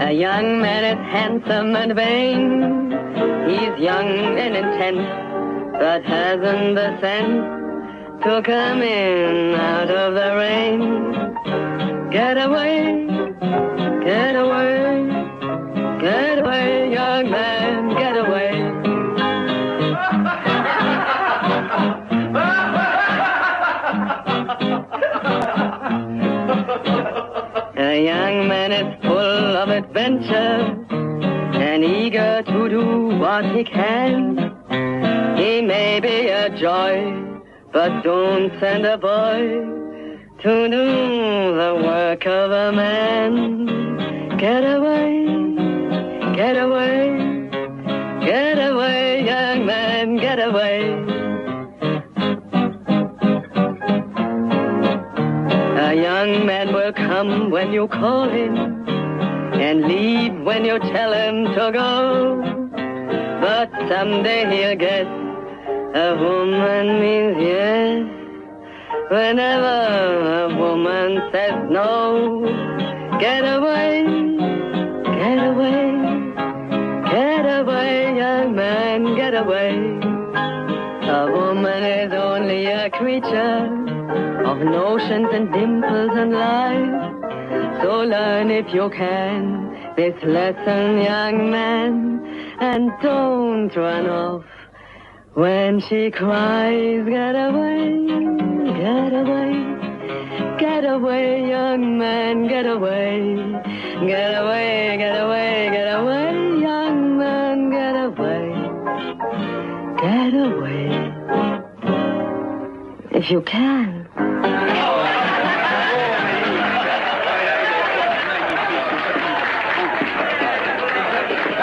A 0.00 0.10
young 0.10 0.60
man 0.60 0.84
is 0.84 0.98
handsome 1.12 1.76
and 1.76 1.94
vain. 1.94 2.90
He's 3.46 3.78
young 3.78 4.38
and 4.38 4.56
intense, 4.56 5.06
but 5.78 6.02
hasn't 6.04 6.74
the 6.74 6.98
sense 7.00 7.57
to 8.22 8.42
come 8.42 8.82
in 8.82 9.54
out 9.54 9.90
of 9.90 10.14
the 10.14 10.34
rain. 10.36 12.10
Get 12.10 12.36
away, 12.36 13.06
get 14.04 14.34
away, 14.34 15.06
get 16.00 16.38
away, 16.40 16.92
young 16.92 17.30
man, 17.30 17.88
get 17.94 18.16
away. 18.16 18.50
A 27.76 28.04
young 28.04 28.48
man 28.48 28.72
is 28.72 29.02
full 29.04 29.56
of 29.56 29.68
adventure 29.68 30.76
and 31.54 31.84
eager 31.84 32.42
to 32.42 32.68
do 32.68 33.16
what 33.18 33.44
he 33.44 33.62
can. 33.62 34.36
He 35.36 35.62
may 35.62 36.00
be 36.00 36.28
a 36.28 36.50
joy, 36.50 37.27
but 37.72 38.02
don't 38.02 38.50
send 38.60 38.86
a 38.86 38.96
boy 38.96 39.38
to 40.40 40.68
do 40.68 40.86
the 41.54 41.80
work 41.84 42.26
of 42.26 42.50
a 42.50 42.72
man. 42.72 43.66
Get 44.38 44.64
away, 44.64 45.26
get 46.34 46.56
away, 46.56 47.50
get 48.24 48.58
away, 48.58 49.24
young 49.26 49.66
man, 49.66 50.16
get 50.16 50.38
away. 50.38 50.92
A 55.78 55.94
young 55.94 56.46
man 56.46 56.72
will 56.72 56.92
come 56.92 57.50
when 57.50 57.72
you 57.72 57.88
call 57.88 58.28
him 58.30 58.56
and 59.60 59.82
leave 59.82 60.40
when 60.42 60.64
you 60.64 60.78
tell 60.78 61.12
him 61.12 61.44
to 61.46 61.70
go. 61.72 62.58
But 63.40 63.70
someday 63.88 64.46
he'll 64.56 64.76
guess 64.76 65.27
a 65.98 66.14
woman 66.14 67.00
means 67.00 67.36
yes. 67.40 68.06
Whenever 69.10 69.78
a 70.42 70.56
woman 70.56 71.10
says 71.32 71.58
no, 71.68 72.46
get 73.18 73.42
away, 73.56 74.04
get 75.18 75.38
away, 75.50 75.82
get 77.10 77.44
away, 77.60 78.16
young 78.16 78.54
man, 78.54 79.16
get 79.16 79.34
away. 79.34 79.72
A 81.18 81.24
woman 81.32 81.82
is 81.82 82.12
only 82.12 82.66
a 82.66 82.90
creature 82.90 83.58
of 84.50 84.58
notions 84.58 85.28
and 85.32 85.52
dimples 85.52 86.12
and 86.22 86.32
lies. 86.32 87.82
So 87.82 88.02
learn 88.14 88.52
if 88.52 88.72
you 88.72 88.88
can 88.90 89.94
this 89.96 90.14
lesson, 90.22 91.00
young 91.02 91.50
man, 91.50 92.22
and 92.60 92.92
don't 93.02 93.74
run 93.74 94.06
off 94.06 94.44
when 95.38 95.78
she 95.78 96.10
cries. 96.10 97.04
Get 97.06 97.36
away, 97.36 98.06
get 98.82 99.12
away, 99.22 99.52
get 100.58 100.84
away, 100.84 101.48
young 101.48 101.96
man, 101.96 102.48
get 102.48 102.66
away, 102.66 103.36
get 104.04 104.34
away, 104.42 104.96
get 104.98 105.16
away, 105.24 105.70
get 105.70 105.88
away, 105.94 106.60
young 106.60 107.18
man, 107.18 107.70
get 107.70 107.96
away, 108.08 108.46
get 110.02 110.34
away. 110.34 110.86
If 113.12 113.30
you 113.30 113.40
can. 113.42 114.08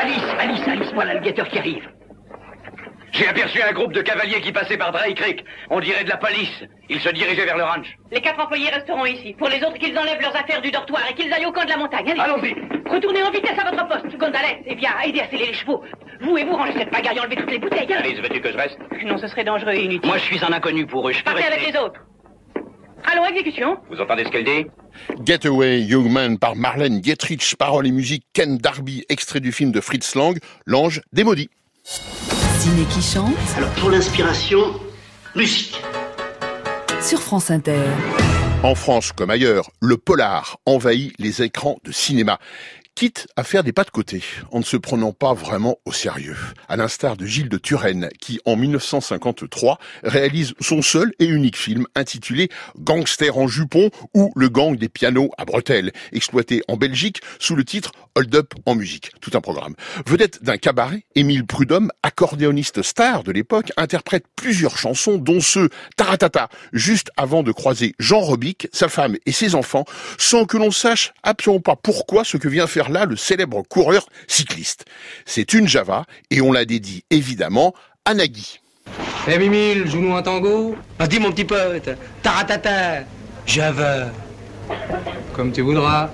Alice, 0.01 0.29
Alice, 0.39 0.67
Alice, 0.67 0.93
voilà 0.93 1.13
le 1.15 1.19
guetteur 1.19 1.49
qui 1.49 1.59
arrive. 1.59 2.04
J'ai 3.17 3.27
aperçu 3.29 3.61
un 3.61 3.71
groupe 3.71 3.93
de 3.93 4.01
cavaliers 4.01 4.41
qui 4.41 4.51
passaient 4.51 4.75
par 4.77 4.91
Dry 4.91 5.15
Creek. 5.15 5.45
On 5.69 5.79
dirait 5.79 6.03
de 6.03 6.09
la 6.09 6.17
police. 6.17 6.51
Ils 6.89 6.99
se 6.99 7.07
dirigeaient 7.09 7.45
vers 7.45 7.55
le 7.55 7.63
ranch. 7.63 7.87
Les 8.11 8.19
quatre 8.19 8.41
employés 8.43 8.69
resteront 8.69 9.05
ici. 9.05 9.33
Pour 9.37 9.47
les 9.47 9.63
autres, 9.63 9.77
qu'ils 9.77 9.97
enlèvent 9.97 10.19
leurs 10.21 10.35
affaires 10.35 10.61
du 10.61 10.69
dortoir 10.69 11.01
et 11.09 11.13
qu'ils 11.13 11.31
aillent 11.31 11.45
au 11.45 11.53
camp 11.53 11.63
de 11.63 11.69
la 11.69 11.77
montagne. 11.77 12.09
Allez. 12.09 12.19
Allons-y. 12.19 12.53
Retournez 12.89 13.23
en 13.23 13.31
vitesse 13.31 13.57
à 13.57 13.71
votre 13.71 13.87
poste. 13.87 14.17
Gonzalez, 14.17 14.57
eh 14.65 14.75
bien, 14.75 14.91
aidez 15.05 15.21
à 15.21 15.29
sceller 15.29 15.45
les 15.47 15.53
chevaux. 15.53 15.81
Vous 16.21 16.37
et 16.37 16.43
vous, 16.43 16.55
rangez 16.57 16.73
cette 16.77 16.91
pagaille, 16.91 17.17
enlevez 17.21 17.37
toutes 17.37 17.51
les 17.51 17.59
bouteilles. 17.59 17.87
hein. 17.93 17.99
Alice, 18.03 18.19
veux-tu 18.19 18.41
que 18.41 18.51
je 18.51 18.57
reste 18.57 18.77
Non, 19.05 19.17
ce 19.17 19.27
serait 19.27 19.45
dangereux 19.45 19.71
et 19.73 19.83
inutile. 19.85 20.07
Moi, 20.09 20.17
je 20.17 20.23
suis 20.23 20.43
un 20.43 20.51
inconnu 20.51 20.85
pour 20.85 21.07
eux. 21.07 21.13
Je 21.13 21.19
peux 21.19 21.31
Partez 21.31 21.45
avec 21.45 21.65
les 21.71 21.79
autres. 21.79 22.01
Allons, 23.09 23.25
exécution. 23.27 23.77
Vous 23.89 24.01
entendez 24.01 24.25
ce 24.25 24.29
qu'elle 24.29 24.43
dit 24.43 24.65
Getaway 25.23 25.79
Young 25.81 26.09
Man 26.09 26.37
par 26.37 26.57
Marlène 26.57 26.99
Dietrich, 26.99 27.55
paroles 27.55 27.87
et 27.87 27.91
musique 27.91 28.25
Ken 28.33 28.57
Darby, 28.57 29.05
extrait 29.07 29.39
du 29.39 29.53
film 29.53 29.71
de 29.71 29.79
Fritz 29.79 30.15
Lang, 30.15 30.37
L'Ange 30.65 31.01
des 31.13 31.23
Qui 32.65 32.99
chante 32.99 33.35
Alors, 33.57 33.69
pour 33.75 33.91
l'inspiration, 33.91 34.73
musique. 35.35 35.79
sur 36.99 37.21
France 37.21 37.51
Inter. 37.51 37.83
En 38.63 38.73
France 38.73 39.11
comme 39.11 39.29
ailleurs, 39.29 39.69
le 39.81 39.97
polar 39.97 40.57
envahit 40.65 41.13
les 41.19 41.43
écrans 41.43 41.77
de 41.83 41.91
cinéma. 41.91 42.39
Quitte 42.95 43.27
à 43.35 43.43
faire 43.43 43.65
des 43.65 43.73
pas 43.73 43.83
de 43.83 43.89
côté, 43.89 44.23
en 44.53 44.59
ne 44.59 44.63
se 44.63 44.77
prenant 44.77 45.11
pas 45.11 45.33
vraiment 45.33 45.75
au 45.83 45.91
sérieux. 45.91 46.37
À 46.69 46.77
l'instar 46.77 47.17
de 47.17 47.25
Gilles 47.25 47.49
de 47.49 47.57
Turenne, 47.57 48.07
qui 48.21 48.39
en 48.45 48.55
1953 48.55 49.79
réalise 50.03 50.53
son 50.61 50.81
seul 50.81 51.11
et 51.19 51.25
unique 51.25 51.57
film 51.57 51.87
intitulé 51.93 52.47
Gangster 52.79 53.37
en 53.37 53.49
jupon 53.49 53.89
ou 54.13 54.31
Le 54.37 54.47
gang 54.47 54.77
des 54.77 54.87
pianos 54.87 55.29
à 55.37 55.43
bretelles, 55.43 55.91
exploité 56.13 56.61
en 56.69 56.77
Belgique 56.77 57.19
sous 57.37 57.57
le 57.57 57.65
titre 57.65 57.91
Hold 58.15 58.33
Up 58.33 58.53
en 58.65 58.75
musique. 58.75 59.11
Tout 59.19 59.31
un 59.33 59.41
programme. 59.41 59.75
Vedette 60.05 60.41
d'un 60.41 60.55
cabaret, 60.55 61.03
Émile 61.15 61.45
Prudhomme, 61.45 61.91
accordéoniste 62.01 62.81
star 62.81 63.23
de 63.25 63.33
l'époque, 63.33 63.73
interprète 63.75 64.23
plusieurs 64.37 64.77
chansons, 64.77 65.17
dont 65.17 65.41
ce 65.41 65.67
Taratata, 65.97 66.47
juste 66.71 67.11
avant 67.17 67.43
de 67.43 67.51
croiser 67.51 67.93
Jean 67.99 68.21
Robic, 68.21 68.69
sa 68.71 68.87
femme 68.87 69.17
et 69.25 69.33
ses 69.33 69.53
enfants, 69.53 69.83
sans 70.17 70.45
que 70.45 70.55
l'on 70.55 70.71
sache 70.71 71.13
absolument 71.23 71.59
pas 71.59 71.75
pourquoi 71.75 72.23
ce 72.23 72.37
que 72.37 72.47
vient 72.47 72.67
faire 72.67 72.84
là 72.89 73.05
le 73.05 73.15
célèbre 73.15 73.61
coureur 73.63 74.07
cycliste. 74.27 74.85
C'est 75.25 75.53
une 75.53 75.67
Java 75.67 76.05
et 76.31 76.41
on 76.41 76.51
la 76.51 76.65
dédie 76.65 77.03
évidemment 77.09 77.73
à 78.05 78.13
Nagui. 78.13 78.59
Eh 79.27 79.37
Mimile, 79.39 79.87
joue-nous 79.87 80.15
un 80.15 80.21
tango 80.21 80.75
Ah 80.99 81.07
dis 81.07 81.19
mon 81.19 81.31
petit 81.31 81.45
pote, 81.45 81.89
taratata, 82.21 83.03
Java. 83.45 84.11
Comme 85.33 85.51
tu 85.51 85.61
voudras. 85.61 86.09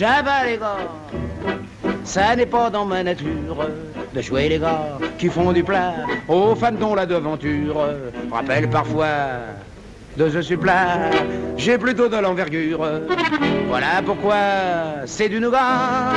Java 0.00 0.46
les 0.46 0.56
gars, 0.56 0.78
ça 2.04 2.34
n'est 2.34 2.46
pas 2.46 2.70
dans 2.70 2.86
ma 2.86 3.02
nature 3.02 3.68
de 4.14 4.20
jouer 4.22 4.48
les 4.48 4.58
gars 4.58 4.96
qui 5.18 5.28
font 5.28 5.52
du 5.52 5.62
plat 5.62 5.92
aux 6.26 6.54
femmes 6.54 6.76
dont 6.76 6.94
la 6.94 7.04
devanture 7.04 7.76
rappelle 8.32 8.70
parfois 8.70 9.08
de 10.16 10.30
ce 10.30 10.40
supplat. 10.40 11.10
J'ai 11.58 11.76
plutôt 11.76 12.08
de 12.08 12.16
l'envergure. 12.16 12.80
Voilà 13.68 14.00
pourquoi 14.02 14.36
c'est 15.04 15.28
du 15.28 15.38
nougat. 15.38 16.14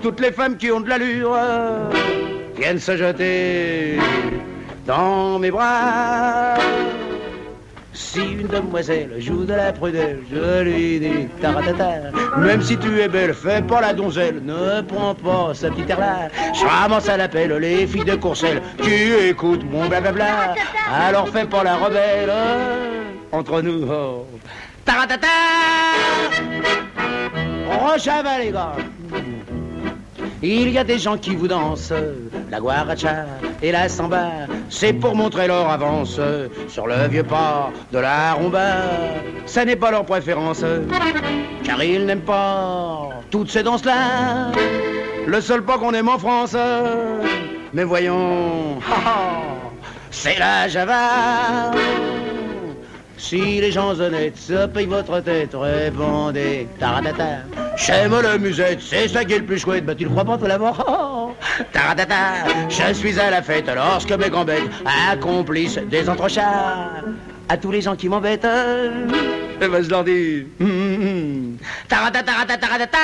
Toutes 0.00 0.20
les 0.20 0.30
femmes 0.30 0.56
qui 0.56 0.70
ont 0.70 0.80
de 0.80 0.88
l'allure 0.88 1.36
viennent 2.56 2.78
se 2.78 2.96
jeter 2.96 3.98
dans 4.86 5.40
mes 5.40 5.50
bras. 5.50 6.54
Si 7.94 8.20
une 8.20 8.48
demoiselle 8.48 9.14
joue 9.18 9.44
de 9.44 9.54
la 9.54 9.72
prudelle, 9.72 10.18
je 10.28 10.62
lui 10.62 10.98
dis 10.98 11.28
taratata. 11.40 12.10
Même 12.38 12.60
si 12.60 12.76
tu 12.76 13.00
es 13.00 13.08
belle, 13.08 13.32
fais 13.32 13.62
pas 13.62 13.80
la 13.80 13.92
donzelle, 13.92 14.42
ne 14.44 14.80
prends 14.82 15.14
pas 15.14 15.54
ce 15.54 15.68
petit 15.68 15.88
air-là. 15.88 16.28
Charmant, 16.52 16.98
ça 16.98 17.16
l'appelle 17.16 17.52
les 17.52 17.86
filles 17.86 18.04
de 18.04 18.16
Courcelles. 18.16 18.60
Tu 18.82 19.14
écoutes 19.28 19.62
mon 19.70 19.86
blablabla, 19.86 20.54
alors 20.92 21.28
fais 21.28 21.46
pas 21.46 21.62
la 21.62 21.76
rebelle. 21.76 22.32
Entre 23.30 23.62
nous, 23.62 23.88
oh. 23.88 24.26
taratata. 24.84 25.28
Rochava 27.68 28.38
les 28.40 28.50
gars. 28.50 28.72
Il 30.46 30.68
y 30.68 30.78
a 30.78 30.84
des 30.84 30.98
gens 30.98 31.16
qui 31.16 31.34
vous 31.34 31.48
dansent 31.48 31.94
la 32.50 32.60
guaracha 32.60 33.24
et 33.62 33.72
la 33.72 33.88
samba. 33.88 34.28
C'est 34.68 34.92
pour 34.92 35.16
montrer 35.16 35.46
leur 35.46 35.70
avance 35.70 36.20
sur 36.68 36.86
le 36.86 37.08
vieux 37.08 37.22
pas 37.22 37.70
de 37.90 37.98
la 37.98 38.34
rumba. 38.34 38.74
Ça 39.46 39.64
n'est 39.64 39.76
pas 39.76 39.90
leur 39.90 40.04
préférence, 40.04 40.62
car 41.64 41.82
ils 41.82 42.04
n'aiment 42.04 42.20
pas 42.20 43.08
toutes 43.30 43.50
ces 43.50 43.62
danses-là. 43.62 44.52
Le 45.26 45.40
seul 45.40 45.62
pas 45.64 45.78
qu'on 45.78 45.94
aime 45.94 46.10
en 46.10 46.18
France, 46.18 46.54
mais 47.72 47.84
voyons, 47.84 48.80
c'est 50.10 50.38
la 50.38 50.68
java. 50.68 51.70
Si 53.24 53.58
les 53.58 53.72
gens 53.72 53.98
honnêtes 53.98 54.36
se 54.36 54.66
payent 54.66 54.84
votre 54.84 55.18
tête, 55.20 55.52
répondez 55.54 56.68
taratata. 56.78 57.38
J'aime 57.74 58.14
le 58.20 58.36
musette, 58.36 58.82
c'est 58.82 59.08
ça 59.08 59.24
qui 59.24 59.32
est 59.32 59.38
le 59.38 59.46
plus 59.46 59.58
chouette. 59.58 59.86
Bah 59.86 59.94
tu 59.94 60.04
le 60.04 60.10
crois 60.10 60.26
pas, 60.26 60.36
toi 60.36 60.46
là-bas 60.46 60.74
oh, 60.86 61.32
Taratata. 61.72 62.68
Je 62.68 62.92
suis 62.92 63.18
à 63.18 63.30
la 63.30 63.40
fête 63.40 63.70
lorsque 63.74 64.12
mes 64.12 64.28
grands-bêtes 64.28 64.68
accomplissent 65.10 65.78
des 65.90 66.06
entrechats. 66.06 66.90
À 67.48 67.56
tous 67.56 67.70
les 67.70 67.80
gens 67.80 67.96
qui 67.96 68.10
m'embêtent, 68.10 68.46
eh 68.46 69.68
ben 69.68 69.82
je 69.82 69.88
leur 69.88 70.04
dis. 70.04 70.44
taratata, 71.88 72.58
taratata. 72.58 72.98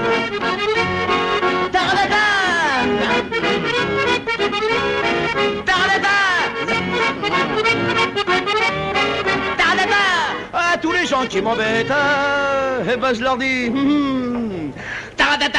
Mon 0.00 0.87
gens 11.20 11.26
qui 11.26 11.40
m'embêtent, 11.40 11.92
eh 12.90 12.96
ben 12.96 13.14
je 13.14 13.22
leur 13.22 13.36
dis. 13.36 13.70
taratata 15.16 15.58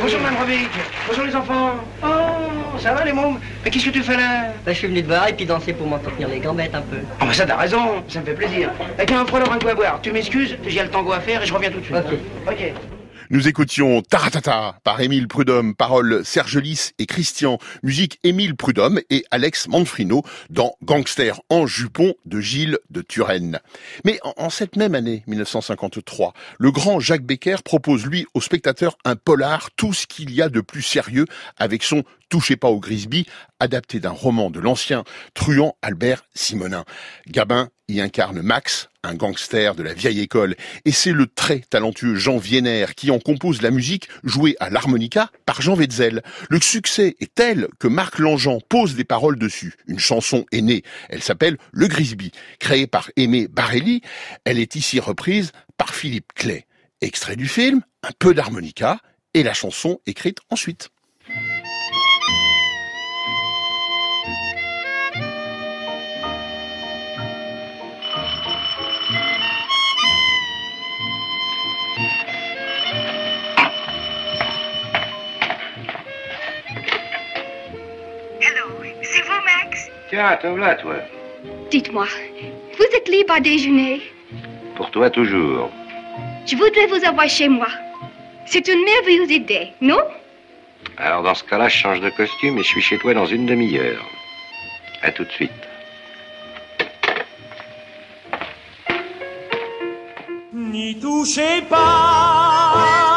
Bonjour, 0.00 0.20
Mme 0.20 0.36
Robic. 0.36 0.68
Bonjour, 1.06 1.24
les 1.24 1.36
enfants. 1.36 1.70
Oh, 2.02 2.78
ça 2.78 2.92
va, 2.92 3.04
les 3.04 3.12
mômes? 3.12 3.38
Mais 3.64 3.70
qu'est-ce 3.70 3.86
que 3.86 3.90
tu 3.90 4.02
fais 4.02 4.16
là? 4.16 4.52
Bah, 4.64 4.72
je 4.72 4.78
suis 4.78 4.86
venu 4.86 5.02
te 5.02 5.08
voir 5.08 5.28
et 5.28 5.32
puis 5.32 5.44
danser 5.44 5.72
pour 5.72 5.86
m'entretenir 5.86 6.28
les 6.28 6.38
gambettes 6.38 6.74
un 6.74 6.82
peu. 6.82 6.98
Ah, 7.20 7.26
bah 7.26 7.32
ça, 7.32 7.46
t'as 7.46 7.56
raison. 7.56 8.02
Ça 8.08 8.20
me 8.20 8.24
fait 8.24 8.34
plaisir. 8.34 8.70
Eh, 8.98 9.06
tiens, 9.06 9.24
prends-leur 9.24 9.52
un 9.52 9.58
coup 9.58 9.68
à 9.68 9.74
boire. 9.74 10.00
Tu 10.02 10.12
m'excuses, 10.12 10.56
j'ai 10.66 10.82
le 10.82 10.90
tango 10.90 11.12
à 11.12 11.20
faire 11.20 11.42
et 11.42 11.46
je 11.46 11.54
reviens 11.54 11.70
tout 11.70 11.80
de 11.80 11.84
suite. 11.84 11.96
Ok. 11.96 12.18
Ok. 12.48 12.97
Nous 13.30 13.46
écoutions 13.46 14.00
Taratata 14.00 14.78
par 14.84 15.02
Émile 15.02 15.28
Prudhomme, 15.28 15.74
paroles 15.74 16.24
Serge 16.24 16.56
Lys 16.56 16.94
et 16.98 17.04
Christian, 17.04 17.58
musique 17.82 18.18
Émile 18.24 18.56
Prudhomme 18.56 19.00
et 19.10 19.26
Alex 19.30 19.68
Manfrino 19.68 20.22
dans 20.48 20.72
Gangster 20.82 21.38
en 21.50 21.66
jupon 21.66 22.14
de 22.24 22.40
Gilles 22.40 22.78
de 22.88 23.02
Turenne. 23.02 23.60
Mais 24.06 24.18
en, 24.24 24.48
cette 24.48 24.76
même 24.76 24.94
année, 24.94 25.24
1953, 25.26 26.32
le 26.58 26.70
grand 26.70 27.00
Jacques 27.00 27.26
Becker 27.26 27.56
propose 27.62 28.06
lui 28.06 28.24
aux 28.32 28.40
spectateurs 28.40 28.96
un 29.04 29.14
polar, 29.14 29.68
tout 29.76 29.92
ce 29.92 30.06
qu'il 30.06 30.30
y 30.30 30.40
a 30.40 30.48
de 30.48 30.62
plus 30.62 30.82
sérieux 30.82 31.26
avec 31.58 31.82
son 31.82 32.04
Touchez 32.28 32.56
pas 32.56 32.68
au 32.68 32.78
Grisby, 32.78 33.26
adapté 33.58 34.00
d'un 34.00 34.10
roman 34.10 34.50
de 34.50 34.60
l'ancien 34.60 35.04
truand 35.32 35.76
Albert 35.80 36.24
Simonin. 36.34 36.84
Gabin 37.26 37.70
y 37.88 38.02
incarne 38.02 38.42
Max, 38.42 38.90
un 39.02 39.14
gangster 39.14 39.74
de 39.74 39.82
la 39.82 39.94
vieille 39.94 40.20
école, 40.20 40.54
et 40.84 40.92
c'est 40.92 41.12
le 41.12 41.26
très 41.26 41.60
talentueux 41.60 42.16
Jean 42.16 42.36
Vienner 42.36 42.84
qui 42.94 43.10
en 43.10 43.18
compose 43.18 43.62
la 43.62 43.70
musique 43.70 44.10
jouée 44.24 44.56
à 44.60 44.68
l'harmonica 44.68 45.30
par 45.46 45.62
Jean 45.62 45.74
Wetzel. 45.74 46.22
Le 46.50 46.60
succès 46.60 47.16
est 47.18 47.34
tel 47.34 47.68
que 47.78 47.88
Marc 47.88 48.18
Langean 48.18 48.58
pose 48.68 48.94
des 48.94 49.04
paroles 49.04 49.38
dessus. 49.38 49.76
Une 49.86 49.98
chanson 49.98 50.44
est 50.52 50.60
née. 50.60 50.82
Elle 51.08 51.22
s'appelle 51.22 51.56
Le 51.72 51.88
Grisby. 51.88 52.32
Créée 52.58 52.86
par 52.86 53.10
Aimé 53.16 53.48
Barelli, 53.48 54.02
elle 54.44 54.58
est 54.58 54.76
ici 54.76 55.00
reprise 55.00 55.52
par 55.78 55.94
Philippe 55.94 56.34
Clay. 56.34 56.66
Extrait 57.00 57.36
du 57.36 57.48
film, 57.48 57.80
un 58.02 58.12
peu 58.18 58.34
d'harmonica, 58.34 59.00
et 59.32 59.42
la 59.42 59.54
chanson 59.54 60.00
écrite 60.04 60.40
ensuite. 60.50 60.90
Tiens, 80.08 80.36
te 80.40 80.46
voilà, 80.46 80.74
toi. 80.76 80.94
Dites-moi, 81.70 82.06
vous 82.78 82.96
êtes 82.96 83.08
libre 83.08 83.34
à 83.34 83.40
déjeuner? 83.40 84.00
Pour 84.74 84.90
toi, 84.90 85.10
toujours. 85.10 85.70
Je 86.46 86.56
voudrais 86.56 86.86
vous 86.86 87.04
avoir 87.04 87.28
chez 87.28 87.48
moi. 87.48 87.68
C'est 88.46 88.66
une 88.68 88.82
merveilleuse 88.84 89.30
idée, 89.30 89.68
non? 89.82 90.00
Alors, 90.96 91.22
dans 91.22 91.34
ce 91.34 91.44
cas-là, 91.44 91.68
je 91.68 91.76
change 91.76 92.00
de 92.00 92.08
costume 92.10 92.58
et 92.58 92.62
je 92.62 92.68
suis 92.68 92.80
chez 92.80 92.98
toi 92.98 93.12
dans 93.12 93.26
une 93.26 93.44
demi-heure. 93.44 94.04
À 95.02 95.12
tout 95.12 95.24
de 95.24 95.30
suite. 95.30 95.50
N'y 100.54 100.98
touchez 100.98 101.62
pas, 101.68 103.07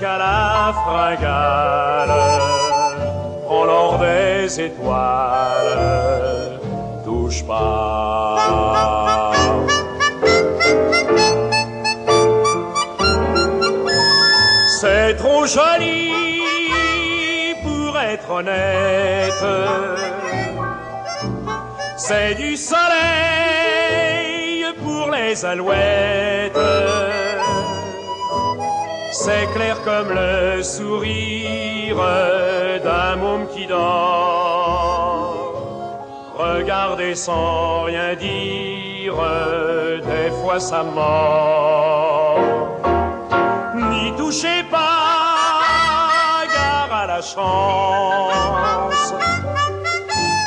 qu'à 0.00 0.18
la 0.18 0.72
fringale, 0.84 2.10
en 3.48 3.64
l'or 3.64 3.98
des 3.98 4.60
étoiles, 4.60 5.78
touche 7.04 7.44
pas. 7.44 8.36
C'est 14.80 15.14
trop 15.16 15.46
joli 15.46 16.12
pour 17.62 17.98
être 17.98 18.30
honnête. 18.30 19.44
C'est 21.96 22.34
du 22.34 22.56
soleil 22.56 23.06
pour 24.84 25.10
les 25.10 25.44
alouettes. 25.44 27.05
C'est 29.26 29.48
clair 29.54 29.82
comme 29.82 30.10
le 30.10 30.62
sourire 30.62 31.96
d'un 32.84 33.16
môme 33.16 33.48
qui 33.48 33.66
dort. 33.66 33.82
Regardez 36.38 37.16
sans 37.16 37.82
rien 37.82 38.14
dire, 38.14 39.16
des 40.12 40.30
fois 40.30 40.60
ça 40.60 40.84
mord. 40.84 42.38
N'y 43.74 44.14
touchez 44.16 44.62
pas, 44.70 46.44
gare 46.54 46.92
à 46.92 47.06
la 47.08 47.20
chance. 47.20 49.12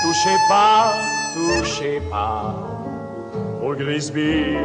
Touchez 0.03 0.37
pas, 0.47 0.93
touchez 1.33 1.99
pas 2.09 2.55
au 3.61 3.73
Grisby. 3.73 4.55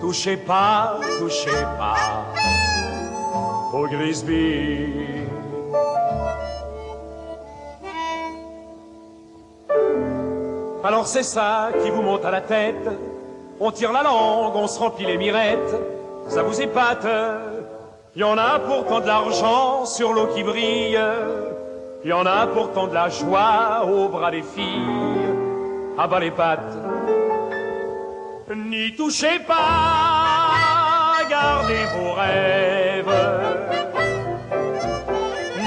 Touchez 0.00 0.38
pas, 0.38 0.98
touchez 1.18 1.62
pas 1.78 2.24
au 3.72 3.86
Grisby. 3.86 4.86
Alors 10.82 11.06
c'est 11.06 11.22
ça 11.22 11.68
qui 11.82 11.90
vous 11.90 12.00
monte 12.00 12.24
à 12.24 12.30
la 12.30 12.40
tête. 12.40 12.88
On 13.60 13.70
tire 13.70 13.92
la 13.92 14.02
langue, 14.02 14.56
on 14.56 14.66
se 14.66 14.78
remplit 14.78 15.04
les 15.04 15.18
mirettes. 15.18 15.76
Ça 16.28 16.42
vous 16.42 16.60
épate. 16.62 17.06
Y 18.16 18.24
en 18.24 18.38
a 18.38 18.58
pourtant 18.58 19.00
de 19.00 19.06
l'argent 19.06 19.84
sur 19.84 20.14
l'eau 20.14 20.28
qui 20.34 20.42
brille. 20.42 20.98
Y 22.04 22.12
en 22.12 22.24
a 22.24 22.46
pourtant 22.46 22.86
de 22.86 22.94
la 22.94 23.10
joie 23.10 23.84
au 23.86 24.08
bras 24.08 24.30
des 24.30 24.42
filles. 24.42 24.80
À 25.98 26.06
bas 26.06 26.20
les 26.20 26.30
pattes. 26.30 27.19
N'y 28.52 28.92
touchez 28.96 29.38
pas, 29.46 31.20
gardez 31.30 31.84
vos 31.94 32.12
rêves. 32.14 33.06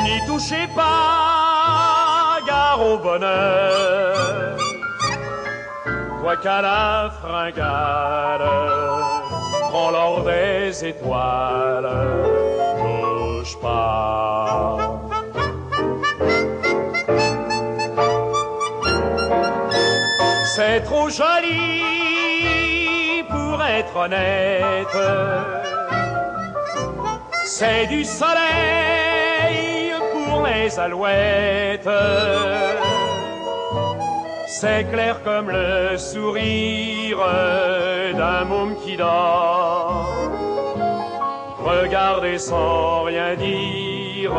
N'y 0.03 0.25
touchez 0.27 0.67
pas, 0.75 2.39
gare 2.45 2.81
au 2.85 2.97
bonheur. 2.97 4.57
Toi 6.19 6.35
qu'à 6.35 6.61
la 6.61 7.09
fringale, 7.21 8.49
prends 9.69 9.91
l'or 9.91 10.25
des 10.25 10.83
étoiles, 10.85 11.89
touche 12.81 13.57
pas. 13.61 14.77
C'est 20.53 20.81
trop 20.81 21.07
joli 21.07 22.12
être 23.69 23.95
honnête. 23.95 24.97
C'est 27.45 27.87
du 27.87 28.03
soleil 28.03 29.93
pour 30.11 30.45
les 30.45 30.79
alouettes. 30.79 31.89
C'est 34.47 34.85
clair 34.91 35.21
comme 35.23 35.49
le 35.49 35.97
sourire 35.97 37.19
d'un 38.17 38.45
môme 38.45 38.75
qui 38.83 38.95
dort. 38.95 40.07
Regardez 41.59 42.37
sans 42.37 43.03
rien 43.03 43.35
dire, 43.35 44.33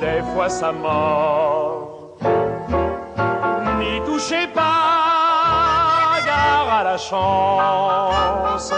des 0.00 0.22
fois 0.34 0.48
ça 0.48 0.72
mord. 0.72 2.16
N'y 3.78 4.00
touchez 4.06 4.46
pas, 4.46 4.47
la 6.84 6.96
chance. 6.98 8.72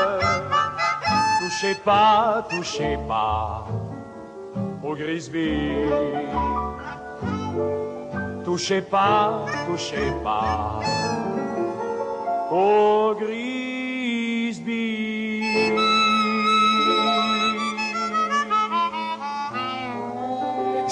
Touchez 1.41 1.75
pas, 1.85 2.45
touchez 2.49 2.99
pas 3.09 3.67
au 4.83 4.95
Grisby. 4.95 5.75
Touchez 8.45 8.81
pas, 8.83 9.45
touchez 9.67 10.13
pas 10.25 10.81
au 12.51 13.15
Grisby. 13.21 15.10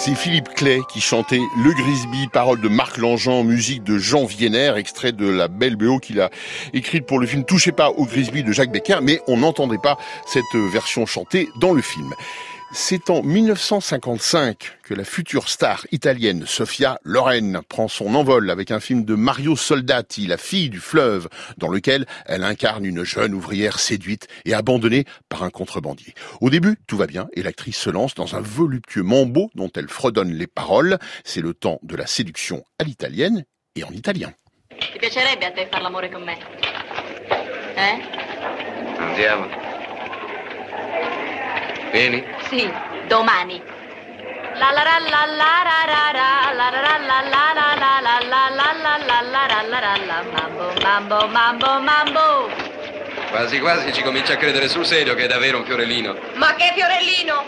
C'est 0.09 0.15
Philippe 0.15 0.49
Clay 0.55 0.81
qui 0.89 1.03
chantait 1.03 1.43
Le 1.63 1.75
Grisby, 1.75 2.29
parole 2.29 2.63
de 2.63 2.69
Marc 2.69 2.97
Langean, 2.97 3.45
musique 3.45 3.85
de 3.85 3.99
Jean 3.99 4.25
Vienner, 4.25 4.73
extrait 4.77 5.13
de 5.13 5.29
la 5.29 5.49
belle 5.49 5.77
BO 5.77 5.99
qu'il 5.99 6.19
a 6.23 6.31
écrite 6.73 7.05
pour 7.05 7.19
le 7.19 7.27
film 7.27 7.45
Touchez 7.45 7.73
pas 7.73 7.91
au 7.91 8.07
Grisby 8.07 8.43
de 8.43 8.51
Jacques 8.51 8.73
Becker, 8.73 9.01
mais 9.03 9.21
on 9.27 9.37
n'entendait 9.37 9.77
pas 9.77 9.99
cette 10.25 10.45
version 10.73 11.05
chantée 11.05 11.51
dans 11.61 11.75
le 11.75 11.83
film. 11.83 12.15
C'est 12.71 13.09
en 13.09 13.23
1955 13.23 14.79
que 14.83 14.93
la 14.93 15.05
future 15.05 15.49
star 15.49 15.87
italienne 15.91 16.45
Sofia 16.47 16.99
Loren 17.03 17.63
prend 17.67 17.89
son 17.89 18.15
envol 18.15 18.51
avec 18.51 18.71
un 18.71 18.79
film 18.79 19.05
de 19.05 19.15
Mario 19.15 19.57
Soldati, 19.57 20.27
la 20.27 20.37
fille 20.37 20.69
du 20.69 20.79
fleuve, 20.79 21.29
dans 21.57 21.69
lequel 21.69 22.07
elle 22.27 22.45
incarne 22.45 22.85
une 22.85 23.05
jeune 23.05 23.33
ouvrière 23.35 23.79
séduite 23.79 24.29
et 24.45 24.53
abandonnée 24.53 25.07
par 25.31 25.45
un 25.45 25.51
contrebandier. 25.51 26.15
Au 26.43 26.51
début, 26.51 26.77
tout 26.87 26.99
va 26.99 27.07
bien 27.07 27.29
et 27.33 27.43
l'actrice 27.43 27.79
se 27.79 27.91
lance 27.91 28.15
dans 28.15 28.37
un 28.37 28.41
voluptueux 28.41 29.03
mambo 29.03 29.51
dont 29.55 29.71
elle 29.75 29.89
fredonne 29.89 30.35
les 30.35 30.47
paroles. 30.47 30.99
C'est 31.25 31.41
le 31.41 31.55
temps 31.55 31.81
de 31.83 31.97
la 31.97 32.07
séduction 32.07 32.65
à 32.79 32.85
l'italienne 32.85 33.45
et 33.77 33.85
en 33.85 33.91
italien. 33.91 34.33
Ti 34.79 34.99
piacerebbe 34.99 35.45
a 35.45 35.51
te 35.51 35.67
far 35.67 35.83
l'amore 35.83 36.09
con 36.11 36.25
me? 36.25 36.37
Eh? 37.77 37.99
Andiamo. 39.01 39.68
Vieni. 41.91 42.25
Sì, 42.49 42.71
domani. 43.07 43.63
La 44.59 44.71
la 44.73 44.83
la 44.83 44.99
la 44.99 45.25
la 45.27 45.63
la 45.65 45.85
la 45.85 46.11
la 46.53 46.71
la 46.71 46.99
la 46.99 47.23
la 47.23 47.61
la 47.81 48.01
la 48.01 48.49
la 48.59 48.97
la 48.99 49.21
la 49.23 49.47
ra 49.47 49.63
la 49.63 49.79
ra 49.79 49.97
la 50.05 50.25
mambo 50.33 50.73
mambo 50.83 51.29
mambo 51.29 51.81
mambo. 51.81 52.51
Quasi 53.31 53.61
quasi 53.61 53.93
ci 53.93 54.03
comincia 54.03 54.33
a 54.35 54.37
credere 54.37 54.69
sul 54.69 54.85
serio 54.85 55.15
che 55.15 55.25
è 55.25 55.27
davvero 55.29 55.59
un 55.59 55.65
fiorellino. 55.65 56.17
Ma 56.35 56.55
che 56.55 56.73
fiorellino! 56.75 57.45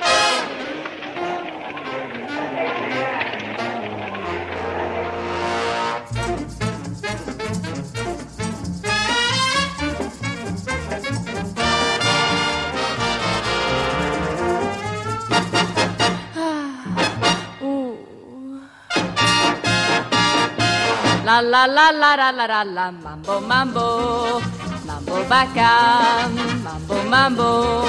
La 21.24 21.40
la 21.42 21.66
la 21.66 21.92
la 21.92 22.16
la 22.16 22.32
la 22.32 22.64
la 22.64 22.90
mambo 22.92 23.40
mambo. 23.40 24.40
Mambo 24.86 25.16
bacam 25.28 26.32
mambo 26.64 26.96
mambo. 27.12 27.84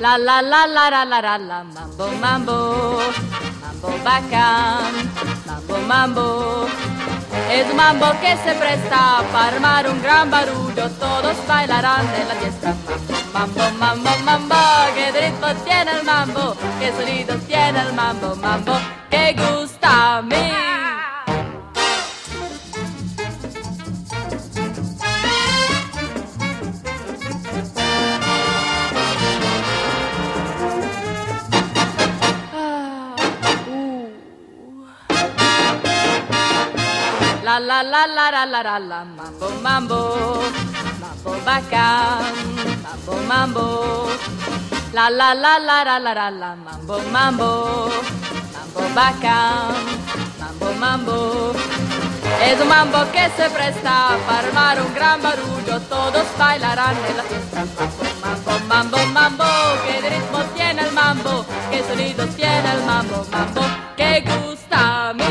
La 0.00 0.16
la 0.18 0.40
la 0.42 0.66
la 0.66 0.84
la 0.90 1.04
la 1.04 1.36
la 1.38 1.64
mambo 1.74 2.06
mambo. 2.22 2.58
Mambo 3.62 3.88
bacam 4.04 4.92
mambo 5.46 5.76
mambo. 5.90 6.26
Es 7.50 7.66
mambo 7.74 8.06
que 8.20 8.36
se 8.44 8.52
presta 8.54 9.22
para 9.32 9.48
armar 9.56 9.88
un 9.88 10.02
gran 10.02 10.30
barullo. 10.30 10.88
Todos 10.98 11.36
bailarán 11.46 12.04
de 12.12 12.24
la 12.28 12.34
diestra 12.42 12.74
mambo 13.32 13.64
mambo 13.78 14.10
mambo 14.24 14.56
que 14.94 15.06
ritmo 15.12 15.48
tiene 15.64 15.90
el 15.98 16.04
mambo. 16.04 16.54
Que 16.80 16.92
sonido 16.96 17.34
tiene 17.48 17.80
el 17.80 17.92
mambo 17.94 18.34
mambo. 18.36 18.72
Que 19.08 19.34
gusta 19.34 20.18
a 20.18 20.22
mí 20.22 20.52
La 37.50 37.58
la 37.58 37.82
la 37.82 38.06
la 38.06 38.30
la 38.30 38.46
la 38.46 38.62
la 38.62 38.78
la 38.78 39.04
mambo 39.04 39.48
mambo 39.60 40.00
mambo 41.02 41.32
vaca 41.44 42.20
mambo 42.84 43.14
mambo 43.30 43.66
La 44.92 45.10
la 45.10 45.34
la 45.34 45.58
la 45.58 45.82
la 45.82 45.98
la 45.98 46.12
la 46.14 46.30
la 46.30 46.50
mambo 46.64 46.96
mambo 47.14 47.50
mambo 48.54 48.82
vaca 48.94 49.36
mambo 50.38 50.68
mambo 50.82 51.16
Es 52.46 52.60
un 52.60 52.68
mambo 52.68 52.98
que 53.10 53.24
se 53.36 53.50
presta 53.50 53.94
para 54.28 54.46
armar 54.46 54.80
un 54.86 54.94
gran 54.94 55.20
barullo 55.20 55.80
todos 55.88 56.26
bailarán 56.38 56.96
en 57.08 57.16
la 57.16 57.24
fiesta 57.24 57.64
mambo 58.22 58.52
mambo 58.68 58.96
mambo 58.98 58.98
mambo 59.18 59.44
qué 59.84 60.08
ritmo 60.08 60.38
tiene 60.54 60.82
el 60.82 60.92
mambo 60.92 61.44
qué 61.70 61.82
sonidos 61.82 62.30
tiene 62.36 62.68
el 62.76 62.82
mambo 62.84 63.26
mambo 63.32 63.62
que 63.96 64.22
gusta 64.30 65.08
a 65.08 65.12
mí 65.14 65.29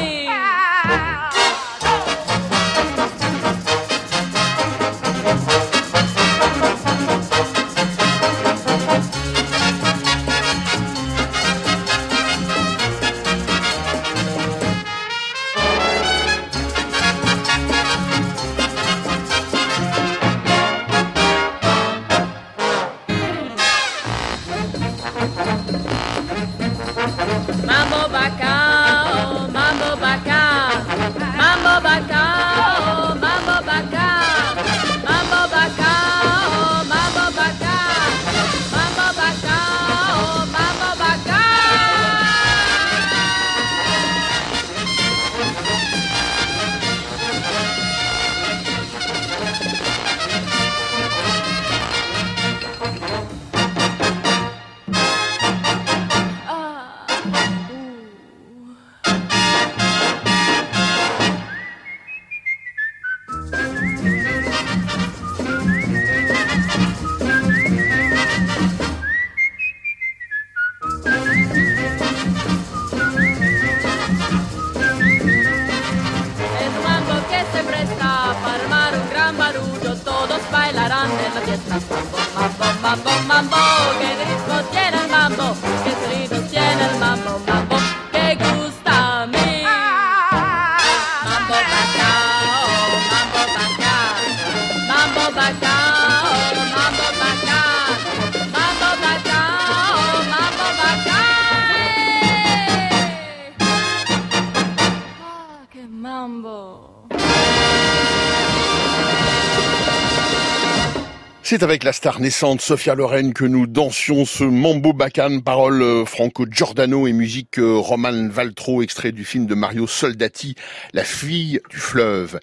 C'est 111.49 111.63
avec 111.63 111.83
la 111.83 111.93
star 111.93 112.19
naissante 112.19 112.61
Sophia 112.61 112.93
Loren 112.93 113.33
que 113.33 113.43
nous 113.43 113.65
dansions 113.65 114.23
ce 114.23 114.43
Mambo 114.43 114.93
Bacane, 114.93 115.41
paroles 115.41 115.81
euh, 115.81 116.05
Franco 116.05 116.45
Giordano 116.47 117.07
et 117.07 117.11
musique 117.11 117.57
euh, 117.57 117.75
Roman 117.75 118.29
Valtro, 118.29 118.83
extrait 118.83 119.11
du 119.11 119.25
film 119.25 119.47
de 119.47 119.55
Mario 119.55 119.87
Soldati, 119.87 120.53
La 120.93 121.03
fille 121.03 121.59
du 121.71 121.77
fleuve. 121.77 122.39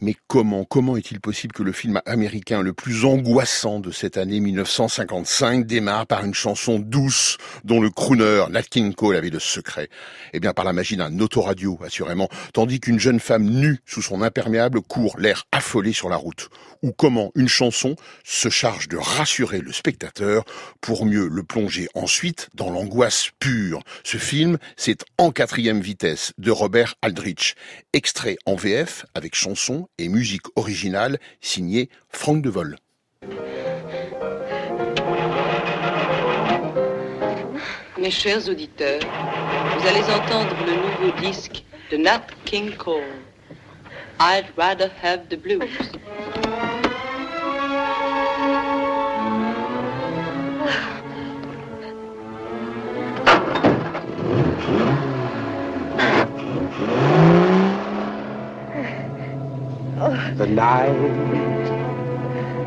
Mais 0.00 0.14
comment, 0.28 0.64
comment 0.64 0.96
est-il 0.96 1.18
possible 1.18 1.52
que 1.52 1.64
le 1.64 1.72
film 1.72 2.00
américain 2.06 2.62
le 2.62 2.72
plus 2.72 3.04
angoissant 3.04 3.80
de 3.80 3.90
cette 3.90 4.16
année 4.16 4.38
1955 4.38 5.66
démarre 5.66 6.06
par 6.06 6.24
une 6.24 6.34
chanson 6.34 6.78
douce 6.78 7.38
dont 7.64 7.80
le 7.80 7.90
crooner 7.90 8.44
Nat 8.50 8.62
King 8.62 8.94
Cole 8.94 9.16
avait 9.16 9.30
le 9.30 9.40
secret? 9.40 9.88
Eh 10.32 10.38
bien 10.38 10.52
par 10.52 10.64
la 10.64 10.72
magie 10.72 10.96
d'un 10.96 11.18
autoradio, 11.18 11.76
assurément, 11.84 12.28
tandis 12.52 12.78
qu'une 12.78 13.00
jeune 13.00 13.18
femme 13.18 13.46
nue 13.46 13.80
sous 13.84 14.02
son 14.02 14.22
imperméable 14.22 14.80
court 14.80 15.18
l'air 15.18 15.48
affolé 15.50 15.92
sur 15.92 16.08
la 16.08 16.16
route. 16.16 16.50
Ou 16.82 16.92
comment 16.92 17.32
une 17.34 17.48
chanson 17.48 17.96
charge 18.50 18.88
de 18.88 18.96
rassurer 18.96 19.60
le 19.60 19.72
spectateur 19.72 20.44
pour 20.80 21.06
mieux 21.06 21.28
le 21.28 21.42
plonger 21.42 21.88
ensuite 21.94 22.48
dans 22.54 22.70
l'angoisse 22.70 23.30
pure. 23.38 23.80
Ce 24.02 24.18
film, 24.18 24.58
c'est 24.76 25.04
En 25.18 25.30
quatrième 25.30 25.80
vitesse 25.80 26.32
de 26.38 26.50
Robert 26.50 26.94
Aldrich, 27.02 27.54
extrait 27.92 28.36
en 28.46 28.54
VF 28.54 29.06
avec 29.14 29.34
chanson 29.34 29.88
et 29.98 30.08
musique 30.08 30.46
originale 30.56 31.18
signée 31.40 31.88
Franck 32.10 32.42
Devol. 32.42 32.76
Mes 37.98 38.10
chers 38.10 38.48
auditeurs, 38.48 39.00
vous 39.00 39.86
allez 39.86 40.04
entendre 40.12 40.56
le 40.66 40.74
nouveau 40.74 41.18
disque 41.20 41.64
de 41.90 41.96
Nat 41.96 42.26
King 42.44 42.76
Cole. 42.76 43.02
I'd 44.20 44.46
rather 44.56 44.88
have 45.02 45.28
the 45.28 45.36
blues. 45.36 45.68
The 60.36 60.48
night 60.48 60.90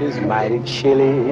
is 0.01 0.17
mighty 0.21 0.63
chilly, 0.63 1.31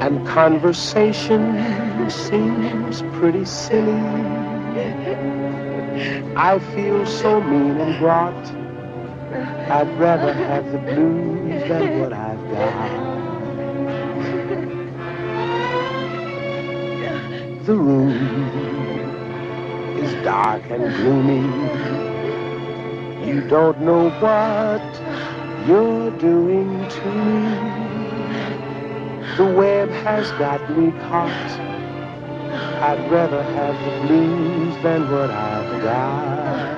and 0.00 0.26
conversation 0.26 2.10
seems 2.10 3.02
pretty 3.16 3.44
silly. 3.44 3.92
I 6.34 6.58
feel 6.74 7.06
so 7.06 7.40
mean 7.40 7.80
and 7.80 7.96
brought. 8.00 8.34
I'd 9.70 9.88
rather 10.00 10.32
have 10.32 10.72
the 10.72 10.78
blues 10.78 11.68
than 11.68 12.00
what 12.00 12.12
I've 12.12 12.50
got. 12.50 13.06
The 17.66 17.74
room 17.76 18.10
is 19.98 20.12
dark 20.24 20.62
and 20.70 20.82
gloomy. 20.96 22.05
You 23.36 23.42
don't 23.48 23.78
know 23.82 24.08
what 24.08 24.80
you're 25.68 26.10
doing 26.12 26.88
to 26.88 27.04
me. 27.12 27.44
The 29.36 29.44
web 29.44 29.90
has 29.90 30.30
got 30.38 30.70
me 30.74 30.90
caught. 31.02 31.50
I'd 32.88 33.10
rather 33.12 33.42
have 33.42 33.76
the 33.84 34.06
blues 34.06 34.82
than 34.82 35.10
what 35.10 35.30
I've 35.30 35.82
got. 35.82 36.76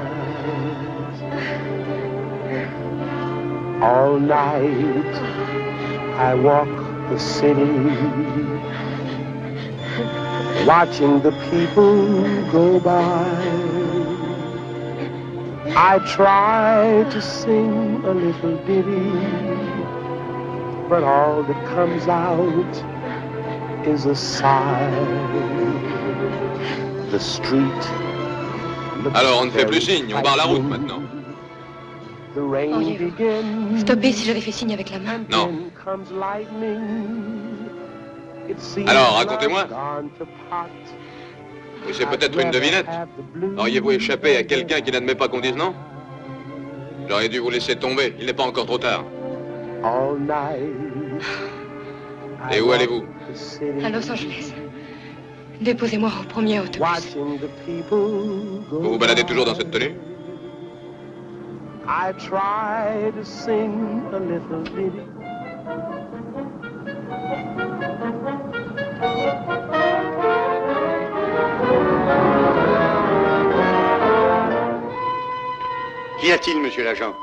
All 3.80 4.18
night 4.18 5.14
I 6.18 6.34
walk 6.34 6.66
the 7.10 7.18
city, 7.20 7.70
watching 10.66 11.20
the 11.20 11.30
people 11.52 12.50
go 12.50 12.80
by. 12.80 13.67
I 15.80 16.00
try 16.00 17.04
to 17.08 17.22
sing 17.22 18.02
a 18.04 18.10
little 18.10 18.56
ditty, 18.66 19.12
but 20.88 21.04
all 21.04 21.44
that 21.44 21.66
comes 21.68 22.08
out 22.08 22.74
is 23.86 24.04
a 24.04 24.16
sigh. 24.16 24.90
The 27.12 27.20
street. 27.20 27.82
Alors 29.14 29.42
on 29.42 29.44
ne 29.44 29.50
fait 29.50 29.66
plus 29.66 29.80
signe, 29.80 30.12
on 30.12 30.20
barre 30.20 30.36
la 30.36 30.46
route 30.46 30.64
maintenant. 30.64 31.00
The 32.34 32.40
rain 32.40 32.72
Auriez-vous 32.72 33.12
begins. 33.12 33.78
Stoppez 33.78 34.10
si 34.10 34.24
j'avais 34.24 34.40
fait 34.40 34.50
signe 34.50 34.74
avec 34.74 34.90
la 34.90 34.98
main. 34.98 35.20
Non. 35.30 35.70
Comes 35.84 36.10
lightning. 36.10 37.68
It 38.48 38.60
seems 38.60 38.88
Alors, 38.88 39.14
racontez-moi. 39.18 39.68
Et 41.88 41.92
c'est 41.92 42.06
peut-être 42.06 42.38
une 42.38 42.50
devinette. 42.50 42.86
Auriez-vous 43.56 43.92
échappé 43.92 44.36
à 44.36 44.42
quelqu'un 44.44 44.80
qui 44.80 44.90
n'admet 44.90 45.14
pas 45.14 45.28
qu'on 45.28 45.40
dise 45.40 45.56
non 45.56 45.74
J'aurais 47.08 47.28
dû 47.28 47.38
vous 47.38 47.50
laisser 47.50 47.76
tomber, 47.76 48.14
il 48.18 48.26
n'est 48.26 48.34
pas 48.34 48.44
encore 48.44 48.66
trop 48.66 48.78
tard. 48.78 49.04
All 49.82 50.18
night. 50.18 51.22
Et 52.52 52.60
où 52.60 52.70
allez-vous 52.72 53.04
À 53.82 53.90
Los 53.90 54.10
Angeles. 54.10 54.52
Déposez-moi 55.60 56.10
au 56.20 56.24
premier 56.28 56.60
autobus. 56.60 56.80
Watching 56.80 57.38
the 57.38 57.48
people 57.66 58.62
go 58.70 58.80
Vous 58.80 58.90
vous 58.92 58.98
baladez 58.98 59.24
toujours 59.24 59.44
dans 59.44 59.54
cette 59.54 59.70
tenue 59.70 59.94
I 61.90 62.12
try 62.18 63.10
to 63.16 63.24
sing 63.24 64.02
a 64.12 64.18
little 64.18 64.62
ditty. 64.62 65.00
Qu'y 76.28 76.34
a-t-il, 76.34 76.60
monsieur 76.60 76.84
l'agent 76.84 77.14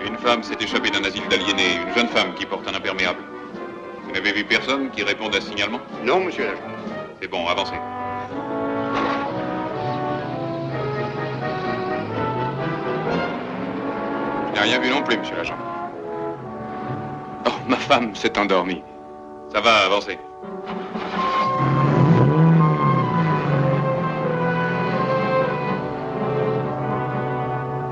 Une 0.00 0.16
femme 0.16 0.42
s'est 0.42 0.56
échappée 0.58 0.88
d'un 0.88 1.04
asile 1.04 1.28
d'aliénés, 1.28 1.76
une 1.86 1.94
jeune 1.94 2.08
femme 2.08 2.32
qui 2.34 2.46
porte 2.46 2.66
un 2.66 2.72
imperméable. 2.72 3.18
Vous 4.02 4.12
n'avez 4.12 4.32
vu 4.32 4.44
personne 4.44 4.90
qui 4.92 5.02
réponde 5.02 5.34
à 5.34 5.42
ce 5.42 5.48
signalement 5.48 5.78
Non, 6.02 6.20
monsieur 6.24 6.46
l'agent. 6.46 6.62
C'est 7.20 7.28
bon, 7.28 7.46
avancez. 7.46 7.74
Je 14.48 14.52
n'ai 14.54 14.60
rien 14.60 14.78
vu 14.78 14.88
non 14.88 15.02
plus, 15.02 15.18
monsieur 15.18 15.36
l'agent. 15.36 15.58
Oh, 17.46 17.50
ma 17.68 17.76
femme 17.76 18.14
s'est 18.14 18.38
endormie. 18.38 18.82
Ça 19.52 19.60
va, 19.60 19.84
avancez. 19.84 20.18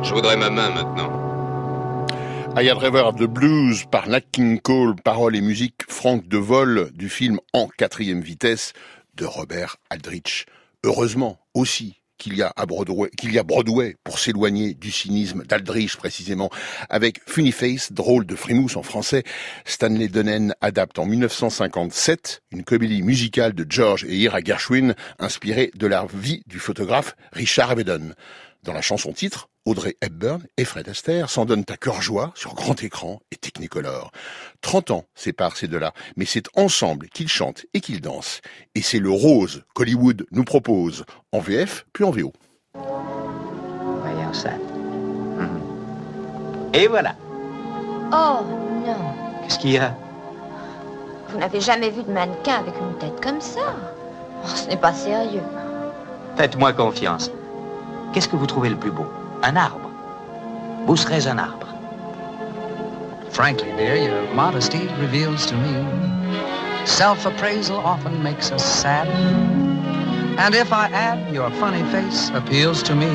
Je 0.02 0.12
voudrais 0.12 0.36
ma 0.36 0.50
main 0.50 0.70
maintenant. 0.70 1.12
I 2.56 2.68
Had 2.68 2.78
Rather 2.78 3.12
the 3.14 3.28
Blues 3.28 3.84
par 3.88 4.08
Nat 4.08 4.20
King 4.20 4.60
Cole, 4.60 4.96
paroles 4.96 5.36
et 5.36 5.40
musique 5.40 5.82
Franck 5.88 6.26
de 6.26 6.38
Vol 6.38 6.90
du 6.92 7.08
film 7.08 7.38
En 7.52 7.68
quatrième 7.68 8.20
vitesse 8.20 8.72
de 9.14 9.24
Robert 9.24 9.76
Aldrich. 9.90 10.46
Heureusement 10.84 11.38
aussi 11.54 12.00
qu'il 12.18 12.36
y 12.36 12.42
a 12.42 12.52
à 12.56 12.66
Broadway, 12.66 13.10
qu'il 13.16 13.32
y 13.32 13.38
a 13.38 13.44
Broadway 13.44 13.96
pour 14.02 14.18
s'éloigner 14.18 14.74
du 14.74 14.90
cynisme 14.90 15.44
d'Aldrich 15.44 15.96
précisément. 15.96 16.50
Avec 16.88 17.20
Funny 17.26 17.52
Face, 17.52 17.92
drôle 17.92 18.26
de 18.26 18.34
frimousse 18.34 18.76
en 18.76 18.82
français, 18.82 19.22
Stanley 19.64 20.08
Donen 20.08 20.54
adapte 20.60 20.98
en 20.98 21.06
1957 21.06 22.42
une 22.50 22.64
comédie 22.64 23.02
musicale 23.02 23.54
de 23.54 23.64
George 23.68 24.04
et 24.04 24.16
Ira 24.16 24.40
Gershwin 24.40 24.94
inspirée 25.20 25.70
de 25.74 25.86
la 25.86 26.06
vie 26.12 26.42
du 26.46 26.58
photographe 26.58 27.14
Richard 27.32 27.70
Avedon. 27.70 28.14
Dans 28.64 28.72
la 28.72 28.80
chanson 28.80 29.12
titre, 29.12 29.48
Audrey 29.64 29.96
Hepburn 30.02 30.40
et 30.56 30.64
Fred 30.64 30.88
Astaire 30.88 31.28
s'en 31.30 31.44
donnent 31.46 31.64
à 31.68 31.76
cœur 31.76 32.00
joie 32.00 32.30
sur 32.36 32.54
grand 32.54 32.80
écran 32.80 33.18
et 33.32 33.36
Technicolor. 33.36 34.12
30 34.60 34.92
ans 34.92 35.04
séparent 35.16 35.56
ces 35.56 35.66
deux-là, 35.66 35.92
mais 36.16 36.26
c'est 36.26 36.44
ensemble 36.54 37.08
qu'ils 37.08 37.28
chantent 37.28 37.66
et 37.74 37.80
qu'ils 37.80 38.00
dansent. 38.00 38.40
Et 38.76 38.82
c'est 38.82 39.00
le 39.00 39.10
rose 39.10 39.64
qu'Hollywood 39.74 40.26
nous 40.30 40.44
propose, 40.44 41.04
en 41.32 41.40
VF 41.40 41.86
puis 41.92 42.04
en 42.04 42.12
VO. 42.12 42.32
Voyons 42.74 44.32
ça. 44.32 44.52
Mhm. 44.52 45.60
Et 46.72 46.86
voilà. 46.86 47.16
Oh 48.12 48.42
non. 48.86 49.42
Qu'est-ce 49.42 49.58
qu'il 49.58 49.72
y 49.72 49.78
a? 49.78 49.92
Vous 51.30 51.38
n'avez 51.38 51.60
jamais 51.60 51.90
vu 51.90 52.04
de 52.04 52.12
mannequin 52.12 52.60
avec 52.60 52.74
une 52.80 52.96
tête 52.98 53.20
comme 53.20 53.40
ça? 53.40 53.74
Oh, 54.44 54.48
Ce 54.54 54.68
n'est 54.68 54.76
pas 54.76 54.92
sérieux. 54.94 55.42
Faites-moi 56.36 56.72
confiance. 56.74 57.28
Qu'est-ce 58.12 58.28
que 58.28 58.36
vous 58.36 58.46
trouvez 58.46 58.68
le 58.68 58.76
plus 58.76 58.90
beau 58.90 59.06
Un 59.42 59.56
arbre. 59.56 59.90
Vous 60.86 60.96
serez 60.96 61.26
un 61.26 61.38
arbre. 61.38 61.66
Frankly, 63.30 63.72
dear, 63.76 63.96
your 63.96 64.34
modesty 64.34 64.88
reveals 65.00 65.46
to 65.46 65.54
me 65.54 66.12
self 66.86 67.26
appraisal 67.26 67.76
often 67.76 68.22
makes 68.22 68.50
us 68.50 68.64
sad. 68.64 69.08
And 70.38 70.54
if 70.54 70.72
I 70.72 70.86
add 70.88 71.32
your 71.32 71.50
funny 71.50 71.82
face 71.90 72.30
appeals 72.30 72.82
to 72.84 72.94
me, 72.94 73.10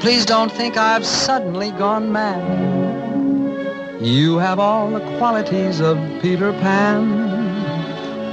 please 0.00 0.24
don't 0.24 0.50
think 0.50 0.76
I've 0.76 1.04
suddenly 1.04 1.70
gone 1.72 2.12
mad. 2.12 4.00
You 4.00 4.38
have 4.38 4.58
all 4.58 4.90
the 4.90 5.00
qualities 5.18 5.80
of 5.80 5.98
Peter 6.22 6.52
Pan. 6.52 7.28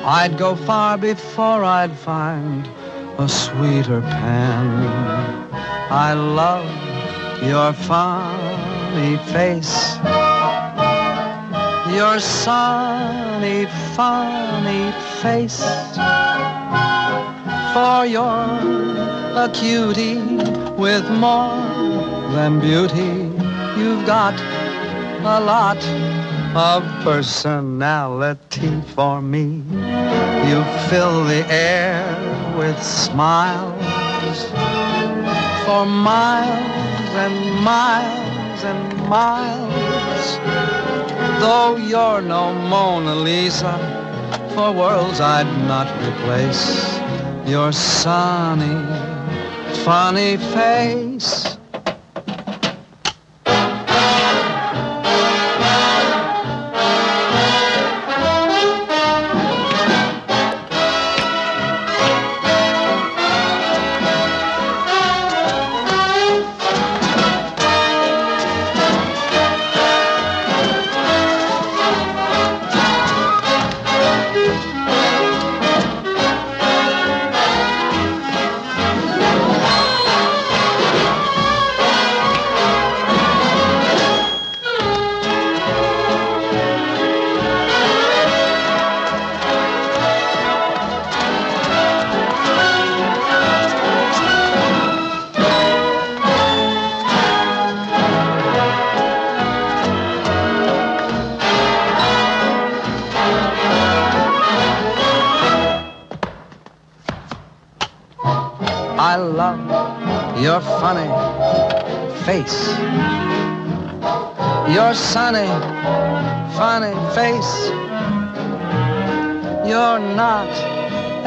I'd 0.06 0.38
go 0.38 0.56
far 0.56 0.98
before 0.98 1.64
I'd 1.64 1.98
find 1.98 2.68
a 3.18 3.30
sweeter 3.30 4.02
Pan. 4.02 5.48
I 5.90 6.14
love 6.14 6.66
your 7.42 7.72
funny 7.72 9.18
face. 9.32 9.96
Your 11.96 12.20
sunny, 12.20 13.68
funny 13.96 14.92
face. 15.22 15.64
For 17.74 18.06
you're 18.06 18.60
a 19.44 19.50
cutie 19.54 20.22
with 20.78 21.10
more 21.10 21.56
than 22.36 22.60
beauty. 22.60 23.32
You've 23.80 24.06
got 24.06 24.34
a 25.24 25.40
lot 25.40 25.82
of 26.56 26.84
personality 27.04 28.82
for 28.94 29.22
me. 29.22 29.64
You 30.50 30.64
fill 30.90 31.24
the 31.26 31.44
air 31.50 32.06
with 32.58 32.82
smiles 32.84 34.46
for 35.66 35.86
miles 35.86 37.12
and 37.26 37.64
miles 37.64 38.64
and 38.64 39.10
miles. 39.10 40.38
Though 41.42 41.78
you're 41.78 42.22
no 42.22 42.54
Mona 42.54 43.16
Lisa, 43.16 43.74
for 44.54 44.72
worlds 44.72 45.20
I'd 45.20 45.52
not 45.68 45.88
replace 46.08 47.00
your 47.50 47.72
sunny, 47.72 48.78
funny 49.84 50.38
face. 50.38 51.55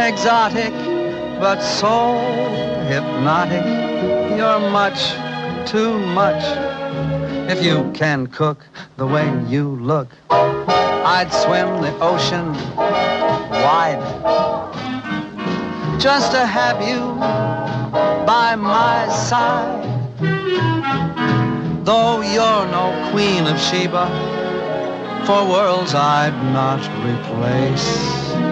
Exotic, 0.09 0.73
but 1.39 1.61
so 1.61 2.17
hypnotic. 2.89 3.65
You're 4.39 4.71
much 4.71 5.13
too 5.69 5.99
much. 5.99 6.43
If 7.51 7.63
you 7.63 7.91
can 7.93 8.27
cook 8.27 8.65
the 8.97 9.07
way 9.07 9.27
you 9.47 9.69
look, 9.69 10.09
I'd 10.31 11.31
swim 11.31 11.83
the 11.83 11.93
ocean 12.01 12.55
wide 13.65 14.01
just 16.01 16.33
to 16.33 16.47
have 16.47 16.81
you 16.81 17.01
by 18.25 18.57
my 18.57 19.09
side. 19.11 19.85
Though 21.85 22.23
you're 22.23 22.67
no 22.79 23.11
queen 23.11 23.47
of 23.47 23.61
Sheba, 23.61 24.07
for 25.27 25.47
worlds 25.47 25.95
I'd 25.95 26.37
not 26.55 26.81
replace. 27.05 28.48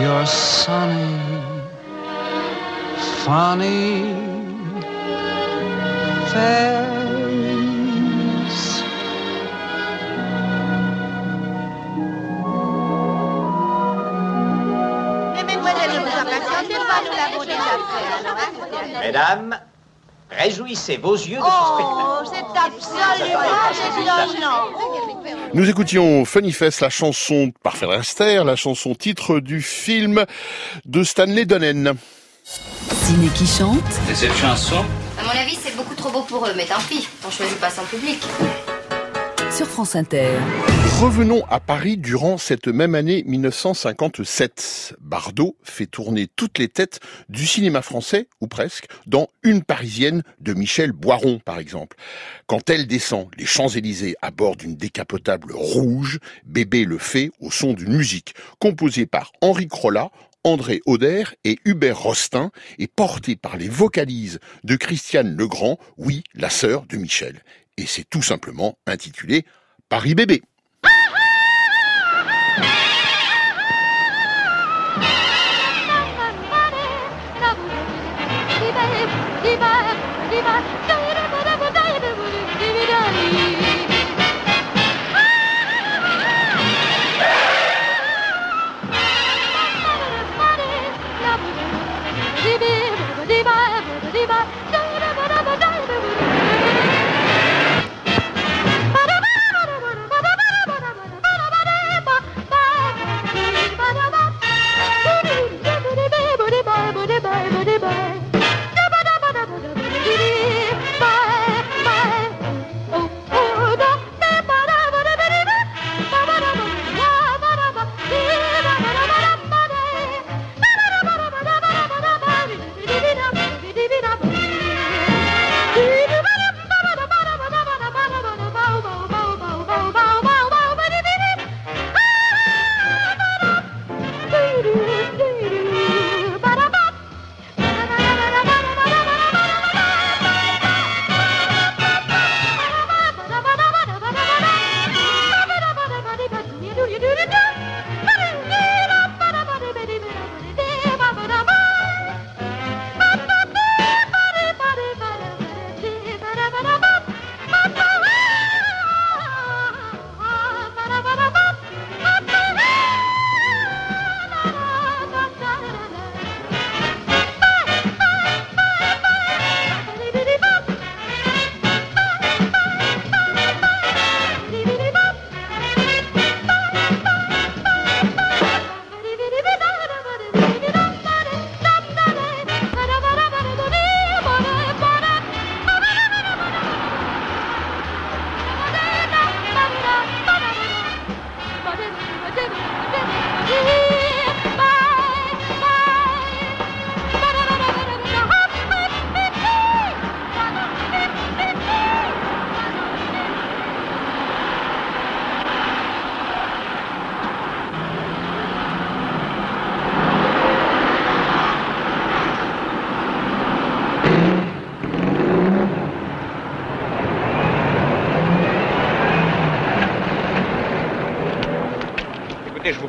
Your 0.00 0.24
sunny, 0.26 1.18
funny 3.24 4.14
face. 6.30 6.78
Mesdames, 19.00 19.58
réjouissez 20.30 20.96
vos 20.96 21.14
yeux 21.14 21.38
de 21.38 21.42
Oh, 21.42 22.20
ce 22.24 22.26
spectacle. 22.30 22.72
c'est 22.80 23.02
absolument 23.02 24.32
étonnant. 24.34 25.07
Nous 25.54 25.68
écoutions 25.68 26.24
Funny 26.24 26.52
Face, 26.52 26.80
la 26.80 26.90
chanson 26.90 27.52
par 27.62 27.76
Fred 27.76 27.90
Astaire, 27.90 28.44
la 28.44 28.56
chanson 28.56 28.94
titre 28.94 29.40
du 29.40 29.62
film 29.62 30.24
de 30.84 31.02
Stanley 31.02 31.46
Donen. 31.46 31.94
Ciné 32.44 33.28
qui 33.34 33.46
chante, 33.46 33.82
Et 34.10 34.14
cette 34.14 34.36
chanson? 34.36 34.84
À 35.18 35.24
mon 35.24 35.40
avis, 35.40 35.58
c'est 35.60 35.74
beaucoup 35.76 35.94
trop 35.94 36.10
beau 36.10 36.22
pour 36.22 36.46
eux, 36.46 36.52
mais 36.56 36.64
tant 36.66 36.80
pis, 36.88 37.08
on 37.26 37.30
choisit 37.30 37.58
pas 37.58 37.70
son 37.70 37.82
public. 37.84 38.18
Revenons 41.00 41.44
à 41.50 41.58
Paris 41.58 41.96
durant 41.96 42.38
cette 42.38 42.68
même 42.68 42.94
année 42.94 43.24
1957. 43.26 44.94
Bardot 45.00 45.56
fait 45.64 45.86
tourner 45.86 46.28
toutes 46.28 46.58
les 46.58 46.68
têtes 46.68 47.00
du 47.28 47.44
cinéma 47.44 47.82
français, 47.82 48.28
ou 48.40 48.46
presque, 48.46 48.86
dans 49.08 49.26
Une 49.42 49.64
Parisienne 49.64 50.22
de 50.38 50.54
Michel 50.54 50.92
Boiron, 50.92 51.40
par 51.44 51.58
exemple. 51.58 51.96
Quand 52.46 52.70
elle 52.70 52.86
descend 52.86 53.30
les 53.36 53.46
Champs-Élysées 53.46 54.14
à 54.22 54.30
bord 54.30 54.54
d'une 54.54 54.76
décapotable 54.76 55.52
rouge, 55.52 56.20
Bébé 56.44 56.84
le 56.84 56.98
fait 56.98 57.32
au 57.40 57.50
son 57.50 57.72
d'une 57.72 57.96
musique 57.96 58.36
composée 58.60 59.06
par 59.06 59.32
Henri 59.40 59.66
Crolla, 59.66 60.12
André 60.44 60.82
Auder 60.86 61.24
et 61.42 61.58
Hubert 61.64 61.98
Rostin 61.98 62.52
et 62.78 62.86
portée 62.86 63.34
par 63.34 63.56
les 63.56 63.68
vocalises 63.68 64.38
de 64.62 64.76
Christiane 64.76 65.36
Legrand, 65.36 65.80
oui, 65.96 66.22
la 66.34 66.48
sœur 66.48 66.86
de 66.86 66.96
Michel. 66.96 67.42
Et 67.78 67.86
c'est 67.86 68.04
tout 68.10 68.22
simplement 68.22 68.76
intitulé 68.86 69.46
Paris 69.88 70.16
bébé. 70.16 70.42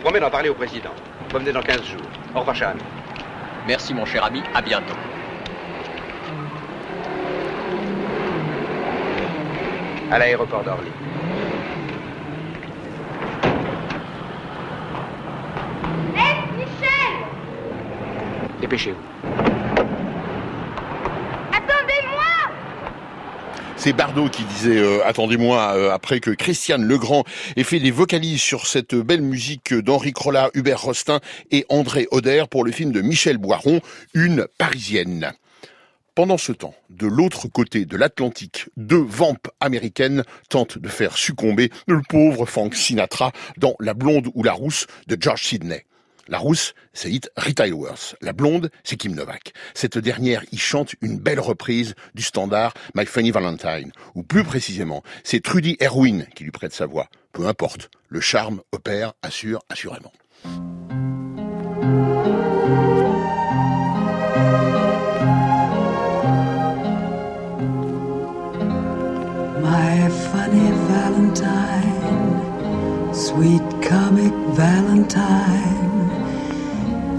Promets 0.10 0.22
d'en 0.22 0.32
parler 0.32 0.50
au 0.50 0.56
président. 0.56 0.90
Revenez 1.32 1.52
dans 1.52 1.62
15 1.62 1.84
jours. 1.84 2.02
Au 2.34 2.40
revoir, 2.40 2.56
cher 2.56 2.70
ami. 2.70 2.82
Merci, 3.68 3.94
mon 3.94 4.06
cher 4.06 4.26
ami. 4.26 4.42
À 4.56 4.62
bientôt. 4.64 4.96
À 10.10 10.18
l'aéroport 10.18 10.64
d'Orly. 10.64 10.90
Hé, 16.16 16.58
Michel 16.58 17.14
Dépêchez-vous. 18.62 18.98
Attendez-moi 21.52 22.34
C'est 23.82 23.94
Bardot 23.94 24.28
qui 24.28 24.44
disait 24.44 24.78
euh, 24.78 25.08
attendez-moi 25.08 25.74
euh, 25.74 25.92
après 25.92 26.20
que 26.20 26.32
Christiane 26.32 26.84
Legrand 26.86 27.24
ait 27.56 27.64
fait 27.64 27.80
des 27.80 27.92
vocalises 27.92 28.42
sur 28.42 28.68
cette 28.68 28.94
belle 28.94 29.22
musique 29.22 29.74
d'Henri 29.74 30.12
Crolla, 30.12 30.50
Hubert 30.54 30.82
Rostin 30.82 31.22
et 31.50 31.66
André 31.70 32.06
Oder 32.12 32.44
pour 32.52 32.66
le 32.66 32.74
film 32.74 32.92
de 32.92 33.00
Michel 33.00 33.38
Boiron, 33.38 33.80
Une 34.14 34.48
Parisienne. 34.58 35.32
Pendant 36.14 36.38
ce 36.38 36.52
temps, 36.52 36.76
de 36.90 37.08
l'autre 37.08 37.48
côté 37.48 37.86
de 37.86 37.96
l'Atlantique, 37.96 38.66
deux 38.76 39.02
vampes 39.02 39.48
américaines 39.62 40.26
tentent 40.50 40.78
de 40.78 40.90
faire 40.90 41.16
succomber 41.16 41.70
le 41.88 42.02
pauvre 42.10 42.46
Frank 42.46 42.76
Sinatra 42.76 43.32
dans 43.56 43.76
La 43.80 43.94
blonde 43.94 44.28
ou 44.36 44.44
la 44.44 44.52
rousse 44.52 44.88
de 45.08 45.16
George 45.18 45.46
Sidney. 45.46 45.86
La 46.30 46.38
rousse, 46.38 46.76
c'est 46.94 47.12
Hit 47.12 47.32
Rita. 47.36 47.66
La 48.22 48.34
blonde, 48.34 48.70
c'est 48.84 48.98
Kim 48.98 49.16
Novak. 49.16 49.52
Cette 49.74 49.98
dernière 49.98 50.44
y 50.52 50.58
chante 50.58 50.94
une 51.02 51.18
belle 51.18 51.40
reprise 51.40 51.96
du 52.14 52.22
standard 52.22 52.76
My 52.94 53.08
Funny 53.08 53.32
Valentine. 53.32 53.92
Ou 54.14 54.22
plus 54.22 54.44
précisément, 54.44 55.02
c'est 55.24 55.42
Trudy 55.42 55.76
Erwin 55.82 56.28
qui 56.36 56.44
lui 56.44 56.52
prête 56.52 56.74
sa 56.74 56.86
voix. 56.86 57.10
Peu 57.34 57.48
importe, 57.48 57.90
le 58.10 58.22
charme 58.22 58.62
opère, 58.72 59.14
assurément. 59.24 60.14
My 69.62 70.10
funny 70.32 70.72
Valentine, 70.90 71.94
sweet 73.14 73.64
comic 73.82 74.34
Valentine, 74.54 75.79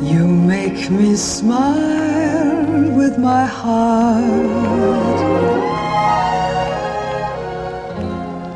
you 0.03 0.27
make 0.27 0.91
me 0.91 1.15
smile 1.15 2.91
with 2.97 3.19
my 3.19 3.45
heart. 3.45 5.21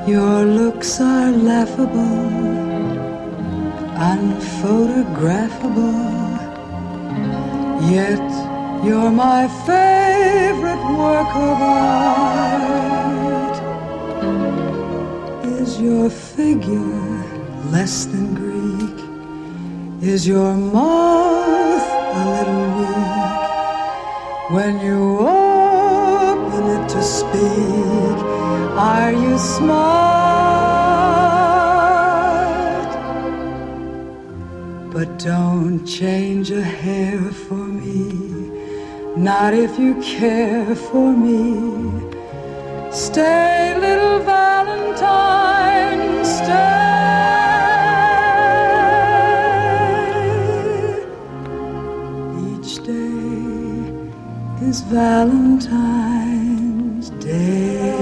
Your 0.09 0.45
looks 0.45 1.01
are 1.01 1.31
laughable, 1.31 2.31
unphotographable, 4.13 5.93
yet 7.91 8.25
you're 8.85 9.11
my 9.11 9.47
favorite 9.67 10.85
work 10.97 11.35
of 11.37 11.61
art. 11.63 12.75
Is 15.61 15.79
your 15.79 16.09
figure 16.09 17.25
less 17.71 18.07
than 18.07 18.35
Greek? 18.35 18.64
Is 20.05 20.27
your 20.29 20.55
mouth 20.55 21.89
a 22.15 22.25
little 22.35 22.67
weak? 22.79 23.41
When 24.51 24.79
you 24.81 25.19
open 25.19 26.65
it 26.77 26.89
to 26.91 27.03
speak, 27.03 28.19
are 28.77 29.13
you 29.13 29.39
smart? 29.39 30.05
But 34.93 35.19
don't 35.19 35.87
change 35.87 36.51
a 36.51 36.61
hair 36.63 37.19
for 37.47 37.55
me, 37.55 38.13
not 39.17 39.55
if 39.55 39.79
you 39.79 39.95
care 40.03 40.77
for 40.77 41.17
me. 41.17 42.13
Stay, 42.93 43.75
little 43.81 44.19
Valentine, 44.21 46.03
stay. 46.27 47.04
Is 54.75 54.81
Valentine's 54.81 56.31
Day. 57.11 57.93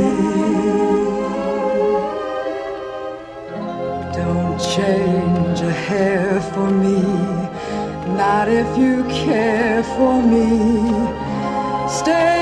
Don't 4.19 4.59
change 4.77 5.61
a 5.61 5.75
hair 5.89 6.41
for 6.53 6.71
me, 6.71 7.03
not 8.23 8.49
if 8.49 8.79
you 8.79 9.05
care 9.05 9.83
for 9.97 10.23
me. 10.23 10.47
Stay, 12.01 12.42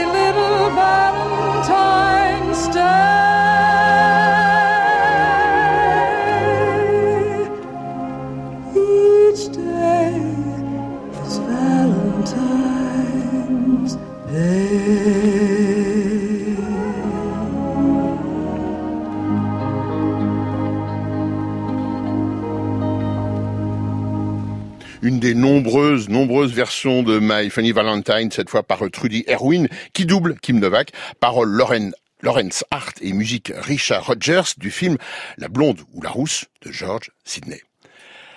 de 26.82 27.18
My 27.20 27.50
Funny 27.50 27.72
Valentine, 27.72 28.30
cette 28.30 28.48
fois 28.48 28.62
par 28.62 28.80
Trudy 28.90 29.22
Erwin, 29.28 29.68
qui 29.92 30.06
double 30.06 30.36
Kim 30.40 30.58
Novak, 30.58 30.92
paroles 31.20 31.50
Lauren 31.50 31.90
Lawrence 32.22 32.64
Hart 32.70 32.94
et 33.02 33.12
musique 33.12 33.52
Richard 33.54 34.06
Rogers 34.06 34.54
du 34.56 34.70
film 34.70 34.96
La 35.36 35.48
blonde 35.48 35.80
ou 35.92 36.00
la 36.00 36.08
rousse 36.08 36.46
de 36.62 36.72
George 36.72 37.10
Sidney. 37.22 37.60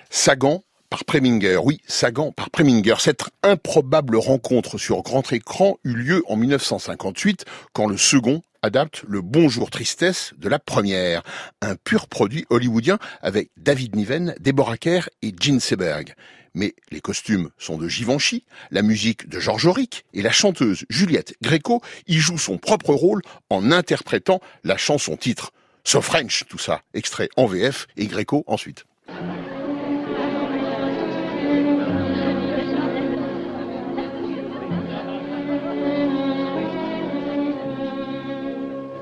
Sagan 0.10 0.62
par 0.90 1.06
Preminger, 1.06 1.56
oui, 1.56 1.80
Sagan 1.88 2.34
par 2.34 2.50
Preminger. 2.50 2.96
Cette 3.00 3.24
improbable 3.44 4.18
rencontre 4.18 4.78
sur 4.78 5.04
grand 5.04 5.32
écran 5.32 5.78
eut 5.86 5.96
lieu 5.96 6.24
en 6.28 6.36
1958 6.36 7.46
quand 7.72 7.88
le 7.88 7.98
second 7.98 8.42
adapte 8.62 9.04
le 9.08 9.22
Bonjour 9.22 9.70
Tristesse 9.70 10.34
de 10.38 10.50
la 10.50 10.60
première, 10.60 11.24
un 11.62 11.76
pur 11.76 12.08
produit 12.08 12.46
hollywoodien 12.50 13.00
avec 13.22 13.52
David 13.56 13.96
Niven, 13.96 14.36
Deborah 14.42 14.78
Kerr 14.78 15.08
et 15.22 15.34
Gene 15.40 15.62
Seberg. 15.62 16.14
Mais 16.56 16.76
les 16.92 17.02
costumes 17.02 17.50
sont 17.58 17.78
de 17.78 17.88
Givenchy, 17.88 18.44
la 18.70 18.84
musique 18.84 19.28
de 19.28 19.40
Georges 19.40 19.66
Auric 19.66 20.06
et 20.14 20.22
la 20.22 20.32
chanteuse 20.32 20.86
Juliette 20.90 21.36
Gréco 21.42 21.82
y 22.08 22.20
joue 22.20 22.38
son 22.38 22.60
propre 22.60 22.94
rôle 22.94 23.22
en 23.50 23.72
interprétant 23.72 24.40
la 24.64 24.78
chanson 24.78 25.18
titre. 25.18 25.52
So 25.84 26.02
French, 26.02 26.44
tout 26.48 26.60
ça, 26.60 26.82
extrait 26.94 27.30
en 27.38 27.48
VF 27.48 27.88
et 27.98 28.06
Gréco 28.06 28.44
ensuite. 28.46 28.86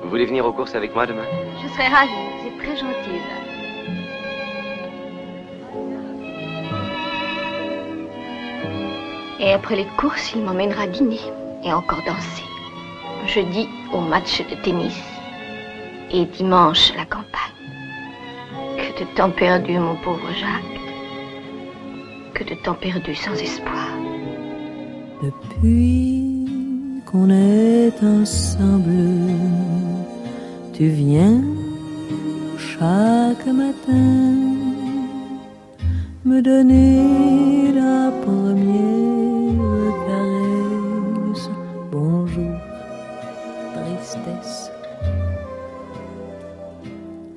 Vous 0.02 0.08
voulez 0.08 0.26
venir 0.26 0.46
aux 0.46 0.52
courses 0.52 0.74
avec 0.74 0.94
moi 0.94 1.06
demain? 1.06 1.26
Je 1.62 1.68
serais 1.68 1.88
ravie, 1.88 2.10
c'est 2.42 2.58
très 2.64 2.76
gentil. 2.76 3.41
Et 9.44 9.52
après 9.52 9.74
les 9.74 9.86
courses, 9.96 10.34
il 10.36 10.42
m'emmènera 10.42 10.86
dîner 10.86 11.18
et 11.64 11.72
encore 11.72 11.98
danser. 12.06 12.44
Jeudi, 13.26 13.68
au 13.92 14.00
match 14.00 14.40
de 14.48 14.54
tennis. 14.62 14.96
Et 16.12 16.26
dimanche, 16.26 16.92
la 16.96 17.04
campagne. 17.04 17.26
Que 18.78 19.00
de 19.00 19.16
temps 19.16 19.30
perdu, 19.30 19.78
mon 19.80 19.96
pauvre 19.96 20.28
Jacques. 20.40 20.80
Que 22.34 22.44
de 22.44 22.54
temps 22.62 22.74
perdu 22.74 23.16
sans 23.16 23.34
espoir. 23.34 23.88
Depuis 25.24 26.46
qu'on 27.10 27.28
est 27.28 28.00
ensemble, 28.00 29.34
tu 30.72 30.86
viens 30.86 31.42
chaque 32.58 33.46
matin 33.46 34.52
me 36.24 36.40
donner 36.40 37.72
la 37.72 38.12
première 38.24 39.11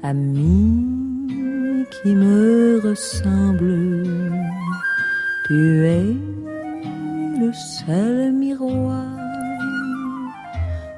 ami 0.06 1.88
qui 1.93 2.14
me 2.14 2.80
ressemble, 2.88 4.03
tu 5.47 5.86
es 5.86 6.16
le 7.41 7.51
seul 7.53 8.32
miroir 8.32 9.10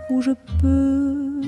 où 0.10 0.22
je 0.22 0.32
peux 0.60 1.41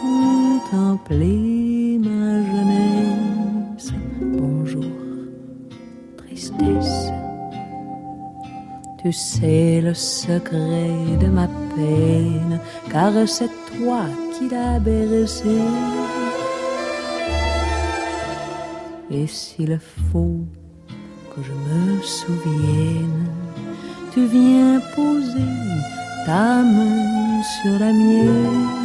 contempler 0.00 1.98
ma 1.98 2.42
jeunesse. 2.50 3.92
Bonjour, 4.20 4.94
tristesse. 6.16 7.10
Tu 9.02 9.12
sais 9.12 9.80
le 9.82 9.94
secret 9.94 11.18
de 11.20 11.26
ma 11.26 11.48
peine, 11.74 12.60
car 12.90 13.12
c'est 13.26 13.50
toi 13.76 14.04
qui 14.32 14.48
l'as 14.48 14.78
bercée. 14.78 15.60
Et 19.10 19.26
s'il 19.26 19.78
faut 20.12 20.40
que 21.34 21.42
je 21.42 21.52
me 21.52 22.02
souvienne, 22.02 23.26
tu 24.12 24.26
viens 24.26 24.80
poser 24.94 25.52
ta 26.26 26.62
main 26.62 27.42
sur 27.42 27.78
la 27.78 27.92
mienne. 27.92 28.83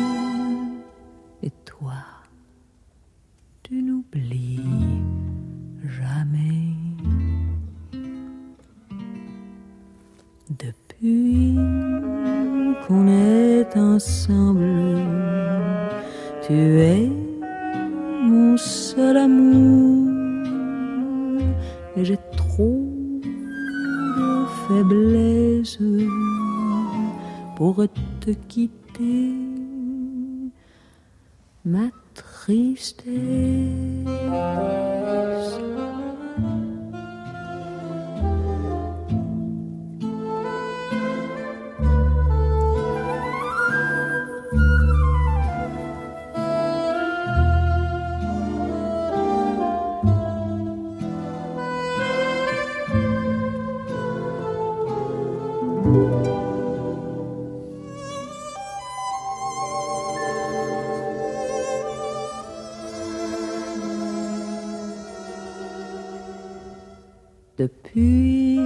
Depuis 67.96 68.60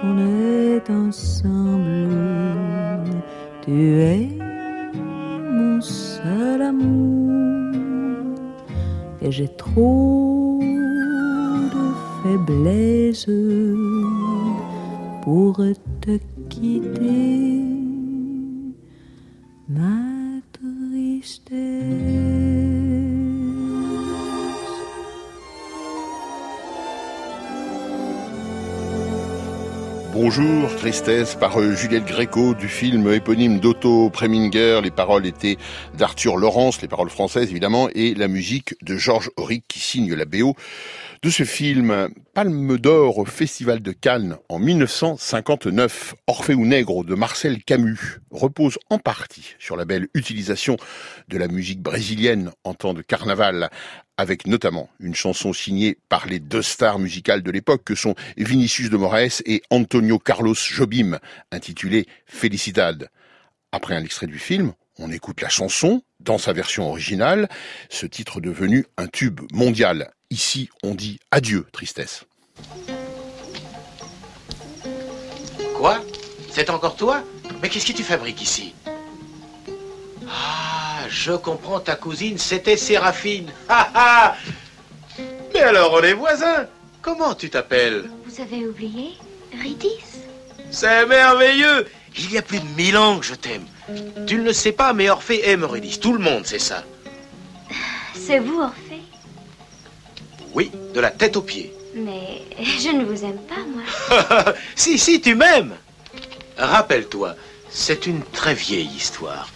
qu'on 0.00 0.18
est 0.18 0.90
ensemble, 0.90 2.08
tu 3.62 4.00
es 4.00 4.28
mon 5.52 5.80
seul 5.80 6.62
amour. 6.62 8.34
Et 9.22 9.30
j'ai 9.30 9.46
trop 9.56 10.58
de 10.60 11.92
faiblesse 12.22 13.30
pour 15.22 15.62
te 16.00 16.18
Tristesse 30.84 31.34
par 31.34 31.58
euh, 31.58 31.74
Juliette 31.74 32.04
Gréco 32.04 32.52
du 32.52 32.68
film 32.68 33.10
éponyme 33.10 33.58
d'Otto 33.58 34.10
Preminger. 34.10 34.80
Les 34.82 34.90
paroles 34.90 35.24
étaient 35.24 35.56
d'Arthur 35.96 36.36
Laurence, 36.36 36.82
les 36.82 36.88
paroles 36.88 37.08
françaises 37.08 37.50
évidemment, 37.50 37.88
et 37.94 38.12
la 38.12 38.28
musique 38.28 38.74
de 38.82 38.98
Georges 38.98 39.30
Auric 39.38 39.64
qui 39.66 39.78
signe 39.78 40.12
la 40.12 40.26
BO 40.26 40.54
de 41.24 41.30
ce 41.30 41.44
film. 41.44 42.10
Palme 42.34 42.76
d'or 42.76 43.16
au 43.16 43.24
Festival 43.24 43.80
de 43.80 43.92
Cannes 43.92 44.36
en 44.50 44.58
1959. 44.58 46.14
Orphée 46.26 46.52
ou 46.52 46.66
Nègre 46.66 47.02
de 47.02 47.14
Marcel 47.14 47.64
Camus 47.64 48.20
repose 48.30 48.78
en 48.90 48.98
partie 48.98 49.54
sur 49.58 49.74
la 49.74 49.86
belle 49.86 50.08
utilisation 50.12 50.76
de 51.28 51.38
la 51.38 51.48
musique 51.48 51.80
brésilienne 51.80 52.52
en 52.62 52.74
temps 52.74 52.92
de 52.92 53.00
carnaval 53.00 53.70
avec 54.18 54.46
notamment 54.46 54.90
une 55.00 55.14
chanson 55.14 55.54
signée 55.54 55.96
par 56.10 56.26
les 56.26 56.40
deux 56.40 56.60
stars 56.60 56.98
musicales 56.98 57.42
de 57.42 57.50
l'époque 57.50 57.84
que 57.84 57.94
sont 57.94 58.14
Vinicius 58.36 58.90
de 58.90 58.98
Moraes 58.98 59.40
et 59.46 59.62
Antonio 59.70 60.18
Carlos 60.18 60.54
Jobim, 60.54 61.18
intitulée 61.50 62.06
Felicidad. 62.26 63.08
Après 63.72 63.96
un 63.96 64.04
extrait 64.04 64.26
du 64.26 64.38
film, 64.38 64.74
on 64.98 65.10
écoute 65.10 65.40
la 65.40 65.48
chanson 65.48 66.02
dans 66.20 66.38
sa 66.38 66.52
version 66.52 66.86
originale, 66.86 67.48
ce 67.88 68.04
titre 68.04 68.42
devenu 68.42 68.84
un 68.98 69.06
tube 69.06 69.40
mondial. 69.52 70.13
Ici, 70.30 70.68
on 70.82 70.94
dit 70.94 71.18
adieu, 71.30 71.66
tristesse. 71.72 72.24
Quoi? 75.76 76.00
C'est 76.50 76.70
encore 76.70 76.96
toi? 76.96 77.22
Mais 77.60 77.68
qu'est-ce 77.68 77.86
que 77.86 77.92
tu 77.92 78.02
fabriques 78.02 78.42
ici? 78.42 78.74
Ah, 80.28 81.04
je 81.08 81.32
comprends, 81.32 81.80
ta 81.80 81.94
cousine, 81.96 82.38
c'était 82.38 82.76
Séraphine. 82.76 83.50
Ha 83.68 83.90
ha 83.94 84.36
Mais 85.52 85.60
alors, 85.60 85.92
on 85.94 86.02
est 86.02 86.14
voisins 86.14 86.66
Comment 87.02 87.34
tu 87.34 87.50
t'appelles? 87.50 88.10
Vous 88.24 88.40
avez 88.40 88.66
oublié? 88.66 89.12
Ridis 89.62 90.00
C'est 90.70 91.06
merveilleux 91.06 91.86
Il 92.16 92.32
y 92.32 92.38
a 92.38 92.42
plus 92.42 92.60
de 92.60 92.66
mille 92.76 92.96
ans 92.96 93.18
que 93.18 93.26
je 93.26 93.34
t'aime. 93.34 93.66
Tu 94.26 94.36
ne 94.36 94.44
le 94.44 94.52
sais 94.52 94.72
pas, 94.72 94.92
mais 94.94 95.10
Orphée 95.10 95.48
aime 95.48 95.62
Eurydice. 95.62 96.00
Tout 96.00 96.12
le 96.14 96.18
monde 96.18 96.46
sait 96.46 96.58
ça. 96.58 96.82
C'est 98.14 98.38
vous, 98.38 98.60
Orphée 98.62 98.83
Oui, 100.54 100.70
de 100.94 101.00
la 101.00 101.10
tête 101.10 101.36
aux 101.36 101.42
pieds. 101.42 101.72
Mais 101.94 102.42
je 102.58 102.90
ne 102.90 103.04
vous 103.04 103.24
aime 103.24 103.40
pas, 103.48 103.64
moi. 103.66 104.54
si, 104.76 104.98
si, 104.98 105.20
tu 105.20 105.34
m'aimes. 105.34 105.74
Rappelle-toi, 106.56 107.34
c'est 107.70 108.06
une 108.06 108.22
très 108.22 108.54
vieille 108.54 108.90
histoire. 108.96 109.48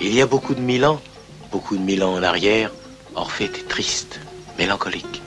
Il 0.00 0.12
y 0.14 0.20
a 0.20 0.26
beaucoup 0.26 0.54
de 0.54 0.60
mille 0.60 0.84
ans, 0.84 1.00
beaucoup 1.52 1.76
de 1.76 1.82
mille 1.82 2.02
ans 2.02 2.14
en 2.14 2.22
arrière, 2.22 2.72
Orphée 3.14 3.44
était 3.44 3.62
triste, 3.62 4.20
mélancolique. 4.58 5.22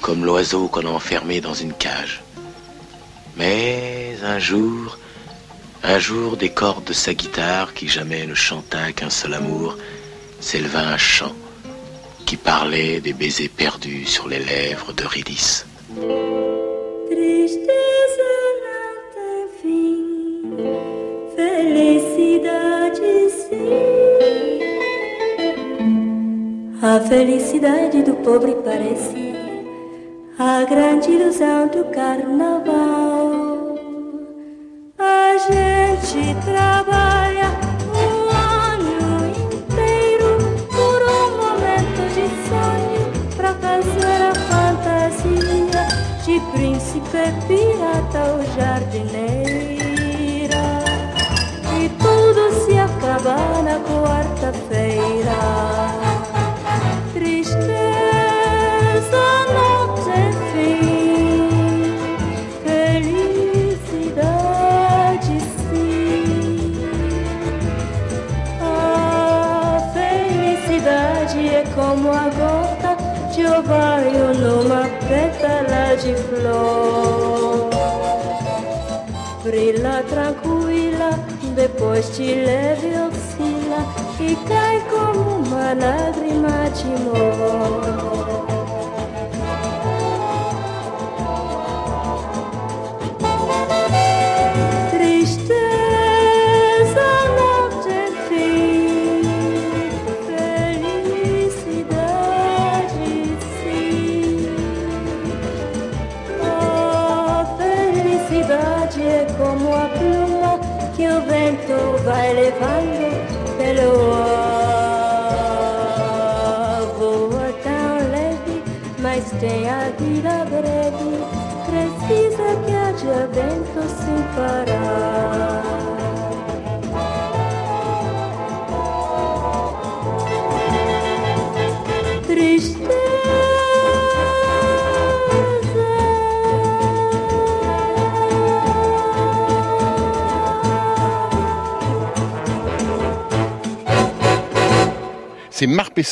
Comme 0.00 0.24
l'oiseau 0.24 0.68
qu'on 0.68 0.86
a 0.86 0.90
enfermé 0.90 1.40
dans 1.40 1.54
une 1.54 1.72
cage. 1.72 2.22
Mais 3.36 4.16
un 4.22 4.38
jour, 4.38 4.98
un 5.82 5.98
jour, 5.98 6.36
des 6.36 6.50
cordes 6.50 6.84
de 6.84 6.92
sa 6.92 7.14
guitare, 7.14 7.72
qui 7.72 7.88
jamais 7.88 8.26
ne 8.26 8.34
chanta 8.34 8.92
qu'un 8.92 9.10
seul 9.10 9.34
amour, 9.34 9.76
s'éleva 10.40 10.80
un 10.80 10.98
chant 10.98 11.34
qui 12.30 12.36
parlait 12.36 13.00
des 13.00 13.12
baisers 13.12 13.48
perdus 13.48 14.04
sur 14.06 14.28
les 14.28 14.38
lèvres 14.38 14.92
de 14.92 15.02
não 18.20 18.94
tem 19.16 19.48
fim, 19.60 20.56
felicidade. 21.34 23.02
A 26.80 26.98
do 28.04 28.14
pobre 28.22 28.54
parece 28.64 29.34
a 30.38 30.62
grande 30.62 31.10
ilusão 31.10 31.66
do 31.66 31.84
carnaval. 31.86 33.76
A 34.96 35.36
gente 35.48 36.36
trabalha 36.44 37.69
é 47.20 47.32
pirata 47.46 48.32
ou 48.32 48.42
jardineiro. 48.54 49.69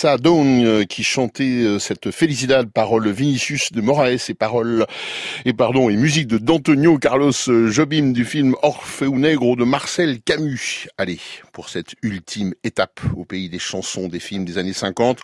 Dawn 0.04 0.64
euh, 0.64 0.84
qui 0.84 1.02
chantait 1.02 1.64
euh, 1.64 1.78
cette 1.78 2.12
Felicidad, 2.12 2.70
parole 2.70 3.08
Vinicius 3.08 3.72
de 3.72 3.80
Moraes 3.80 4.28
et 4.28 4.34
paroles 4.34 4.86
et 5.44 5.52
pardon 5.52 5.88
et 5.88 5.96
musique 5.96 6.28
de 6.28 6.38
d'Antonio 6.38 6.98
Carlos 6.98 7.32
euh, 7.48 7.68
Jobim 7.68 8.12
du 8.12 8.24
film 8.24 8.54
Orfeu 8.62 9.08
Negro 9.08 9.56
de 9.56 9.64
Marcel 9.64 10.20
Camus. 10.20 10.86
Allez, 10.98 11.18
pour 11.52 11.68
cette 11.68 11.94
ultime 12.02 12.54
étape 12.62 13.00
au 13.16 13.24
pays 13.24 13.48
des 13.48 13.58
chansons 13.58 14.06
des 14.06 14.20
films 14.20 14.44
des 14.44 14.58
années 14.58 14.72
50, 14.72 15.18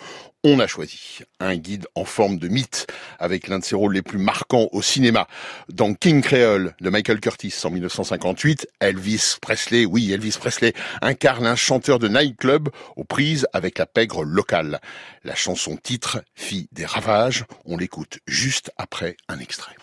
on 0.45 0.61
a 0.61 0.67
choisi 0.67 1.21
un 1.41 1.57
guide 1.57 1.87
en 1.95 2.05
forme 2.05 2.37
de 2.39 2.49
mythe 2.49 2.87
avec 3.19 3.49
l'un 3.49 3.59
de 3.59 3.65
ses 3.65 3.75
rôles 3.75 3.95
les 3.95 4.03
plus 4.03 4.19
marquants 4.19 4.69
au 4.73 4.83
cinéma. 4.83 5.27
Dans 5.71 5.95
King 5.95 6.23
Creole 6.23 6.75
de 6.81 6.91
Michael 6.91 7.19
Curtis 7.21 7.55
en 7.65 7.71
1958, 7.71 8.69
Elvis 8.81 9.37
Presley, 9.41 9.87
oui 9.87 10.13
Elvis 10.13 10.37
Presley, 10.39 10.75
incarne 11.01 11.47
un 11.47 11.57
chanteur 11.57 11.99
de 11.99 12.09
nightclub 12.09 12.69
aux 12.97 13.05
prises 13.05 13.49
avec 13.55 13.79
la 13.79 13.87
pègre 13.87 14.23
locale. 14.23 14.81
La 15.25 15.35
chanson 15.35 15.77
titre 15.77 16.23
Fille 16.35 16.69
des 16.73 16.85
ravages, 16.85 17.47
on 17.65 17.79
l'écoute 17.79 18.19
juste 18.27 18.71
après 18.77 19.17
un 19.29 19.39
extrait. 19.39 19.75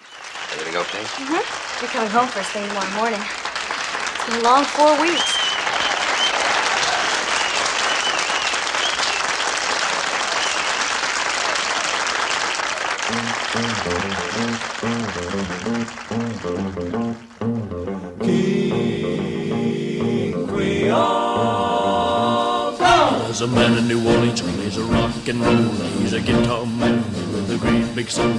There's 23.32 23.41
a 23.41 23.47
man 23.47 23.78
in 23.78 23.88
New 23.88 24.07
Orleans 24.07 24.41
plays 24.41 24.78
a 24.78 24.84
rock 24.84 25.28
and 25.28 25.41
roll. 25.41 25.72
He's 25.99 26.14
a 26.14 26.20
guitar 26.20 26.66
man 26.66 26.97
with 27.34 27.49
a 27.51 27.57
great 27.57 27.95
big 27.95 28.09
soul. 28.09 28.32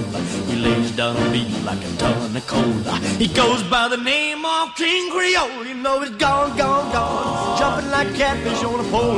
He 0.47 0.55
lays 0.55 0.91
down 0.91 1.17
a 1.17 1.31
beat 1.31 1.49
like 1.63 1.83
a 1.83 1.97
ton 1.97 2.37
of 2.37 2.47
coal. 2.47 2.73
He 3.17 3.27
goes 3.27 3.63
by 3.63 3.87
the 3.87 3.97
name 3.97 4.45
of 4.45 4.75
King 4.75 5.11
Creole. 5.11 5.65
You 5.65 5.73
know 5.73 5.99
he's 5.99 6.11
gone, 6.11 6.55
gone, 6.57 6.91
gone, 6.91 7.57
jumping 7.57 7.91
like 7.91 8.13
catfish 8.15 8.63
on 8.63 8.79
a 8.79 8.83
pole. 8.89 9.15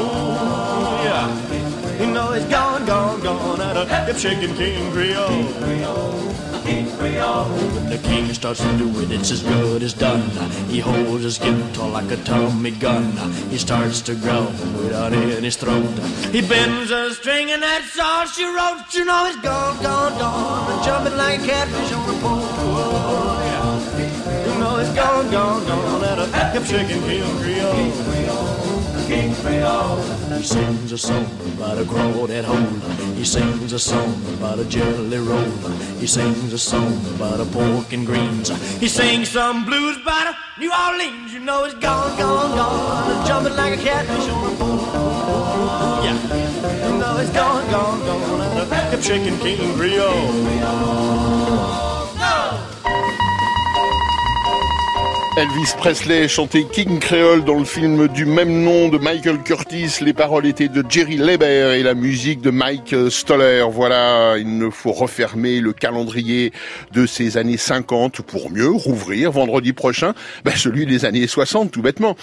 Yeah, 1.03 1.27
you 1.99 2.07
know 2.07 2.31
he's 2.33 2.45
gone, 2.45 2.85
gone, 2.85 3.21
gone 3.21 3.61
at 3.61 3.77
a 3.77 3.85
hip 4.05 4.17
shaking 4.17 4.55
King 4.55 4.91
Creole. 4.91 5.85
When 6.65 7.89
the 7.89 7.99
king 7.99 8.33
starts 8.33 8.59
to 8.61 8.77
do 8.77 8.89
it, 9.01 9.11
it's 9.11 9.31
as 9.31 9.43
good 9.43 9.83
as 9.83 9.93
done. 9.93 10.21
He 10.67 10.79
holds 10.79 11.23
his 11.23 11.37
guitar 11.37 11.89
like 11.89 12.09
a 12.11 12.17
Tommy 12.17 12.71
gun. 12.71 13.11
He 13.49 13.57
starts 13.57 14.01
to 14.01 14.15
growl 14.15 14.51
without 14.81 15.13
in 15.13 15.43
his 15.43 15.55
throat. 15.55 15.85
He 16.31 16.41
bends 16.41 16.91
a 16.91 17.13
string 17.13 17.51
and 17.51 17.61
that's 17.61 17.99
all 17.99 18.25
she 18.25 18.43
wrote. 18.45 18.83
You 18.93 19.05
know 19.05 19.25
he's 19.25 19.37
gone, 19.37 19.81
gone, 19.83 20.17
gone, 20.17 20.83
jumping 20.83 21.15
like 21.15 21.43
catfish 21.43 21.91
on 21.93 22.09
a 22.09 22.19
pole. 22.19 22.41
You 24.47 24.59
know 24.59 24.77
he's 24.77 24.89
gone, 24.95 25.31
gone, 25.31 25.65
gone 25.67 26.03
at 26.03 26.19
a 26.19 26.25
hip 26.51 26.65
shaking 26.65 27.01
King 27.03 27.37
Creole. 27.37 28.64
King 29.07 29.33
Creole. 29.35 30.01
He 30.37 30.43
sings 30.43 30.91
a 30.91 30.97
song 30.97 31.25
about 31.55 31.77
a 31.77 31.83
crawdad 31.83 32.43
hole. 32.43 33.13
He 33.15 33.23
sings 33.23 33.71
a 33.71 33.79
song 33.79 34.13
about 34.37 34.59
a 34.59 34.65
jelly 34.65 35.19
roll. 35.19 35.51
He 35.99 36.07
sings 36.07 36.51
a 36.53 36.57
song 36.57 36.93
about 37.15 37.39
a 37.39 37.45
pork 37.45 37.93
and 37.93 38.05
greens. 38.05 38.49
He 38.79 38.87
sings 38.87 39.29
some 39.29 39.65
blues 39.65 39.97
about 40.01 40.33
a 40.33 40.59
New 40.59 40.71
Orleans. 40.73 41.33
You 41.33 41.39
know 41.39 41.65
it's 41.65 41.75
gone, 41.75 42.17
gone, 42.17 42.55
gone. 42.57 43.27
Jumping 43.27 43.55
like 43.55 43.79
a 43.79 43.81
catfish 43.81 44.27
on 44.29 44.51
a 44.51 44.55
pole. 44.57 46.03
Yeah. 46.03 46.87
You 46.87 46.97
know 46.97 47.17
it's 47.17 47.31
gone, 47.31 47.69
gone, 47.69 47.99
gone. 47.99 48.91
Hip 48.91 49.01
shaking 49.01 49.37
King 49.39 49.75
Creole. 49.75 51.94
Elvis 55.37 55.73
Presley 55.77 56.29
chantait 56.29 56.63
King 56.63 56.97
Creole 56.99 57.43
dans 57.43 57.59
le 57.59 57.65
film 57.65 58.07
du 58.07 58.25
même 58.25 58.63
nom 58.63 58.87
de 58.87 58.97
Michael 58.97 59.43
Curtis. 59.43 59.97
Les 59.99 60.13
paroles 60.13 60.45
étaient 60.45 60.69
de 60.69 60.81
Jerry 60.87 61.17
Leiber 61.17 61.75
et 61.77 61.83
la 61.83 61.93
musique 61.93 62.39
de 62.39 62.51
Mike 62.51 62.95
Stoller. 63.09 63.65
Voilà, 63.69 64.37
il 64.37 64.57
ne 64.57 64.69
faut 64.69 64.93
refermer 64.93 65.59
le 65.59 65.73
calendrier 65.73 66.53
de 66.93 67.05
ces 67.05 67.35
années 67.35 67.57
50 67.57 68.21
pour 68.21 68.49
mieux 68.49 68.69
rouvrir 68.69 69.33
vendredi 69.33 69.73
prochain 69.73 70.13
ben, 70.45 70.55
celui 70.55 70.85
des 70.85 71.03
années 71.03 71.27
60 71.27 71.69
tout 71.69 71.81
bêtement. 71.81 72.15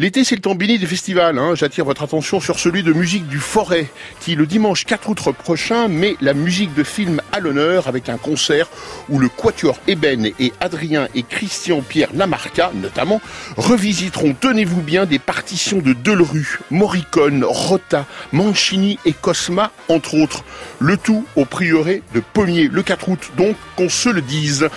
L'été, 0.00 0.22
c'est 0.22 0.36
le 0.36 0.40
temps 0.40 0.54
béni 0.54 0.78
des 0.78 0.86
festivals. 0.86 1.40
Hein. 1.40 1.56
J'attire 1.56 1.84
votre 1.84 2.04
attention 2.04 2.38
sur 2.38 2.60
celui 2.60 2.84
de 2.84 2.92
musique 2.92 3.26
du 3.26 3.40
Forêt, 3.40 3.88
qui 4.20 4.36
le 4.36 4.46
dimanche 4.46 4.84
4 4.84 5.08
août 5.08 5.32
prochain 5.32 5.88
met 5.88 6.14
la 6.20 6.34
musique 6.34 6.72
de 6.74 6.84
film 6.84 7.20
à 7.32 7.40
l'honneur 7.40 7.88
avec 7.88 8.08
un 8.08 8.16
concert 8.16 8.68
où 9.08 9.18
le 9.18 9.28
Quatuor 9.28 9.76
Eben 9.88 10.24
et 10.38 10.52
Adrien 10.60 11.08
et 11.16 11.24
Christian 11.24 11.80
Pierre 11.80 12.10
Lamarca, 12.14 12.70
notamment, 12.76 13.20
revisiteront, 13.56 14.36
tenez-vous 14.40 14.82
bien, 14.82 15.04
des 15.04 15.18
partitions 15.18 15.78
de 15.78 15.94
Delru, 15.94 16.60
Morricone, 16.70 17.42
Rota, 17.42 18.06
Mancini 18.30 19.00
et 19.04 19.12
Cosma, 19.12 19.72
entre 19.88 20.14
autres. 20.14 20.44
Le 20.78 20.96
tout 20.96 21.26
au 21.34 21.44
prieuré 21.44 22.04
de 22.14 22.20
Pommier, 22.20 22.68
le 22.70 22.84
4 22.84 23.08
août, 23.08 23.32
donc 23.36 23.56
qu'on 23.76 23.88
se 23.88 24.10
le 24.10 24.22
dise. 24.22 24.68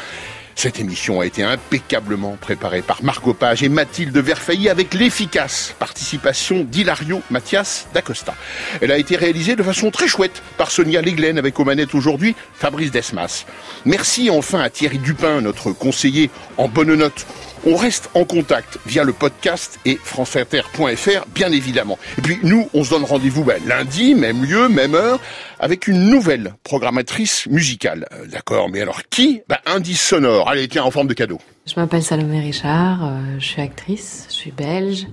Cette 0.56 0.80
émission 0.80 1.22
a 1.22 1.26
été 1.26 1.44
impeccablement 1.44 2.38
préparée 2.40 2.82
par 2.82 3.04
Margot 3.04 3.34
Page 3.34 3.64
et 3.64 3.70
Mathilde 3.70 4.18
Verfailly 4.18 4.70
avec 4.70 4.94
l'efficace 4.94 5.76
participation 5.80 6.64
d'Hilario 6.64 7.22
Mathias 7.30 7.88
d'Acosta. 7.94 8.36
Elle 8.82 8.92
a 8.92 8.98
été 8.98 9.16
réalisée 9.16 9.56
de 9.56 9.64
façon 9.64 9.92
très 9.92 10.08
chouette 10.08 10.42
par 10.58 10.72
Sonia 10.72 11.02
Leglen 11.02 11.38
avec 11.38 11.60
aux 11.60 11.66
manettes 11.66 11.96
aujourd'hui 11.96 12.36
Fabrice 12.54 12.92
Desmas. 12.92 13.46
Merci 13.86 14.30
enfin 14.30 14.60
à 14.60 14.70
Thierry 14.70 15.00
Dupin, 15.00 15.42
notre 15.42 15.72
conseiller 15.72 16.30
en 16.58 16.68
bonne 16.68 16.94
note. 16.94 17.26
On 17.66 17.76
reste 17.76 18.10
en 18.16 18.26
contact 18.26 18.80
via 18.88 19.04
le 19.04 19.14
podcast 19.14 19.80
et 19.86 20.00
franceinter.fr, 20.04 21.26
bien 21.34 21.52
évidemment. 21.52 22.00
Et 22.18 22.22
puis 22.22 22.40
nous, 22.42 22.68
on 22.74 22.84
se 22.84 22.90
donne 22.90 23.04
rendez-vous 23.04 23.44
ben, 23.44 23.62
lundi, 23.68 24.16
même 24.16 24.44
lieu, 24.44 24.68
même 24.68 24.96
heure, 24.96 25.20
avec 25.60 25.88
une 25.88 26.10
nouvelle 26.10 26.56
programmatrice 26.64 27.46
musicale. 27.48 28.08
Euh, 28.14 28.26
D'accord, 28.26 28.70
mais 28.70 28.82
alors 28.82 29.04
qui? 29.10 29.44
Ben, 29.48 29.58
Indice 29.68 30.02
sonore. 30.02 30.50
Allez, 30.50 30.68
tiens, 30.68 30.84
en 30.84 30.92
forme 30.92 31.08
de 31.08 31.14
cadeau. 31.14 31.40
Je 31.68 31.74
m'appelle 31.76 32.02
Salomé 32.02 32.40
Richard, 32.40 33.06
euh, 33.06 33.20
je 33.38 33.46
suis 33.46 33.62
actrice, 33.62 34.26
je 34.30 34.34
suis 34.34 34.52
belge. 34.52 35.06